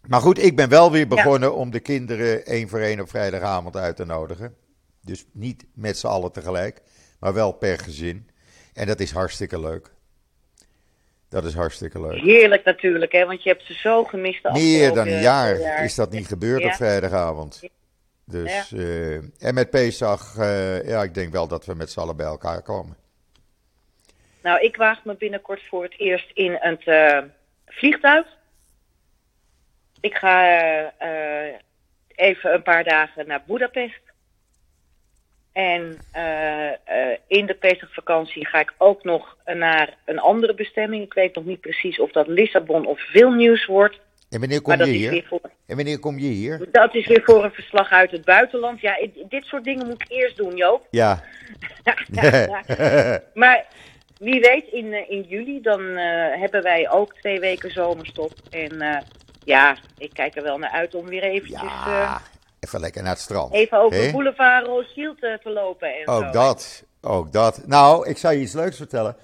[0.07, 3.75] Maar goed, ik ben wel weer begonnen om de kinderen één voor één op vrijdagavond
[3.75, 4.55] uit te nodigen.
[5.01, 6.81] Dus niet met z'n allen tegelijk,
[7.19, 8.29] maar wel per gezin.
[8.73, 9.93] En dat is hartstikke leuk.
[11.29, 12.21] Dat is hartstikke leuk.
[12.21, 15.83] Heerlijk natuurlijk, hè, want je hebt ze zo gemist de Meer dan een jaar jaar.
[15.83, 16.67] is dat niet gebeurd Ja.
[16.67, 17.61] op vrijdagavond.
[18.25, 22.15] Dus, eh, en met Pesach, eh, ja, ik denk wel dat we met z'n allen
[22.15, 22.97] bij elkaar komen.
[24.43, 27.17] Nou, ik waag me binnenkort voor het eerst in het eh,
[27.65, 28.27] vliegtuig.
[30.05, 31.53] Ik ga eh, eh,
[32.15, 34.01] even een paar dagen naar Budapest.
[35.51, 36.71] En eh,
[37.27, 41.03] in de Pesachvakantie ga ik ook nog naar een andere bestemming.
[41.03, 43.99] Ik weet nog niet precies of dat Lissabon of Vilnius wordt.
[44.29, 45.25] En wanneer kom je hier?
[45.27, 46.67] voor, En wanneer kom je hier?
[46.71, 48.81] dat is weer voor een verslag uit het buitenland.
[48.81, 50.87] Ja, dit soort dingen moet ik eerst doen, Joop.
[50.89, 51.23] Ja.
[53.33, 53.65] Maar
[54.17, 55.81] wie weet, in, in juli dan
[56.39, 58.33] hebben wij ook twee weken zomerstop.
[58.49, 59.03] En
[59.45, 62.21] ja, ik kijk er wel naar uit om weer eventjes eh, Ja,
[62.59, 63.53] even lekker naar het strand.
[63.53, 64.11] even over Hè?
[64.11, 65.95] Boulevard Rooshiel te, te lopen.
[65.95, 66.31] En Ook zo.
[66.31, 67.67] dat, ook dat.
[67.67, 69.15] Nou, ik zal je iets leuks vertellen.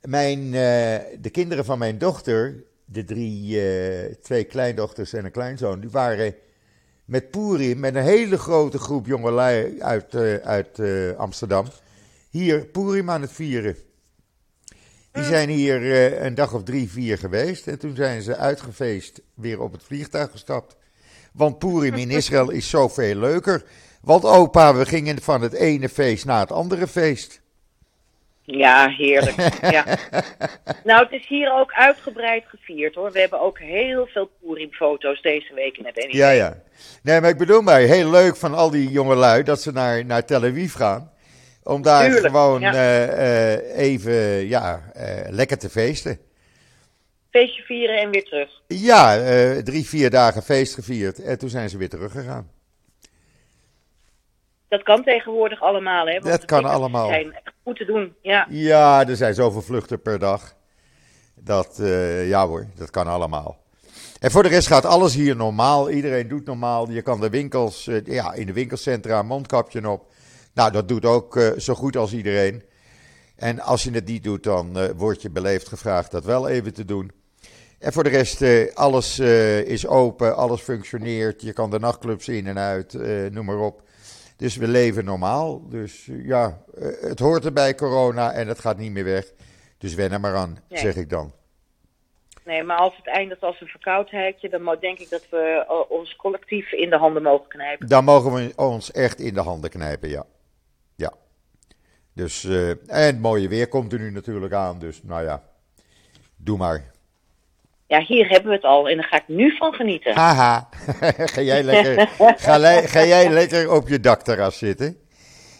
[0.00, 5.80] Mijn, eh, de kinderen van mijn dochter, de drie, eh, twee kleindochters en een kleinzoon,
[5.80, 6.34] die waren
[7.04, 11.66] met Purim, met een hele grote groep jongelui uit, eh, uit eh, Amsterdam,
[12.30, 13.76] hier Purim aan het vieren.
[15.14, 19.22] Die zijn hier eh, een dag of drie, vier geweest en toen zijn ze uitgefeest
[19.34, 20.76] weer op het vliegtuig gestapt.
[21.32, 23.62] Want Purim in Israël is zoveel leuker.
[24.00, 27.42] Want opa, we gingen van het ene feest naar het andere feest.
[28.42, 29.58] Ja, heerlijk.
[29.70, 29.84] ja.
[30.84, 33.12] Nou, het is hier ook uitgebreid gevierd hoor.
[33.12, 36.12] We hebben ook heel veel Purim-foto's deze week in het NIV.
[36.12, 36.62] Ja, ja.
[37.02, 40.24] Nee, maar ik bedoel maar, heel leuk van al die jongelui dat ze naar, naar
[40.24, 41.12] Tel Aviv gaan.
[41.64, 42.72] Om daar Tuurlijk, gewoon ja.
[42.72, 44.14] eh, eh, even
[44.48, 46.18] ja, eh, lekker te feesten.
[47.30, 48.50] Feestje vieren en weer terug.
[48.66, 49.16] Ja,
[49.62, 51.22] drie, vier dagen feest gevierd.
[51.22, 52.50] En toen zijn ze weer teruggegaan.
[54.68, 56.12] Dat kan tegenwoordig allemaal, hè?
[56.12, 57.08] want Dat kan allemaal.
[57.08, 58.46] zijn echt goed te doen, ja.
[58.50, 60.54] Ja, er zijn zoveel vluchten per dag.
[61.34, 61.80] Dat,
[62.24, 63.62] ja hoor, dat kan allemaal.
[64.20, 65.90] En voor de rest gaat alles hier normaal.
[65.90, 66.90] Iedereen doet normaal.
[66.90, 70.12] Je kan de winkels, ja, in de winkelcentra mondkapje op.
[70.54, 72.62] Nou, dat doet ook eh, zo goed als iedereen.
[73.36, 76.74] En als je het niet doet, dan eh, word je beleefd gevraagd dat wel even
[76.74, 77.12] te doen.
[77.78, 79.18] En voor de rest, eh, alles
[79.64, 81.42] is open, alles functioneert.
[81.42, 82.92] Je kan de nachtclubs in en uit,
[83.32, 83.82] noem maar op.
[84.36, 85.68] Dus we leven normaal.
[85.68, 86.62] Dus ja,
[87.00, 89.32] het hoort erbij corona en het gaat niet meer weg.
[89.78, 90.78] Dus wen er maar aan, Nee.
[90.80, 91.32] zeg ik dan.
[92.44, 96.72] Nee, maar als het eindigt als een verkoudheidje, dan denk ik dat we ons collectief
[96.72, 97.88] in de handen mogen knijpen.
[97.88, 100.26] Dan mogen we ons echt in de handen knijpen, ja.
[100.96, 101.12] Ja.
[102.14, 104.78] Dus, eh, en het mooie weer komt er nu natuurlijk aan.
[104.78, 105.42] Dus nou ja,
[106.36, 106.92] doe maar.
[107.86, 110.14] Ja, hier hebben we het al en daar ga ik nu van genieten.
[110.14, 110.68] Haha,
[111.34, 112.08] ga, jij lekker,
[112.88, 114.98] ga, jij lekker op je dakterras zitten?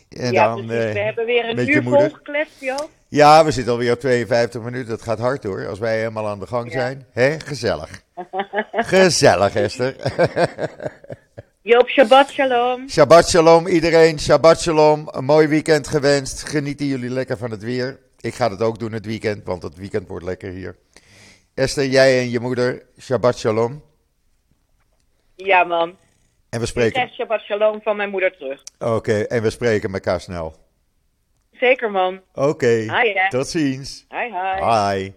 [0.08, 0.84] En ja, dan, precies.
[0.84, 2.00] eh, we hebben weer een uur moeder.
[2.00, 2.78] volgekletst, joh.
[3.08, 4.88] Ja, we zitten alweer op 52 minuten.
[4.88, 6.78] Dat gaat hard hoor, als wij helemaal aan de gang Ja.
[6.80, 7.06] zijn.
[7.12, 8.02] Hè, gezellig.
[8.72, 9.96] gezellig, Esther.
[11.66, 12.88] Joop, Shabbat Shalom.
[12.88, 15.08] Shabbat shalom iedereen, Shabbat shalom.
[15.12, 16.42] Een mooi weekend gewenst.
[16.48, 18.00] Genieten jullie lekker van het weer.
[18.20, 20.76] Ik ga het ook doen het weekend, want het weekend wordt lekker hier.
[21.54, 23.82] Esther, jij en je moeder, Shabbat shalom.
[25.36, 25.88] Ja, man.
[26.50, 28.62] En we Ik spreken, krijg Shabbat Shalom van mijn moeder terug.
[28.78, 30.56] oké, en we spreken elkaar snel.
[31.52, 32.20] Zeker, man.
[32.34, 32.86] Oké,
[33.28, 34.06] tot ziens.
[34.08, 34.64] Hi, hi.
[34.64, 35.12] Hi.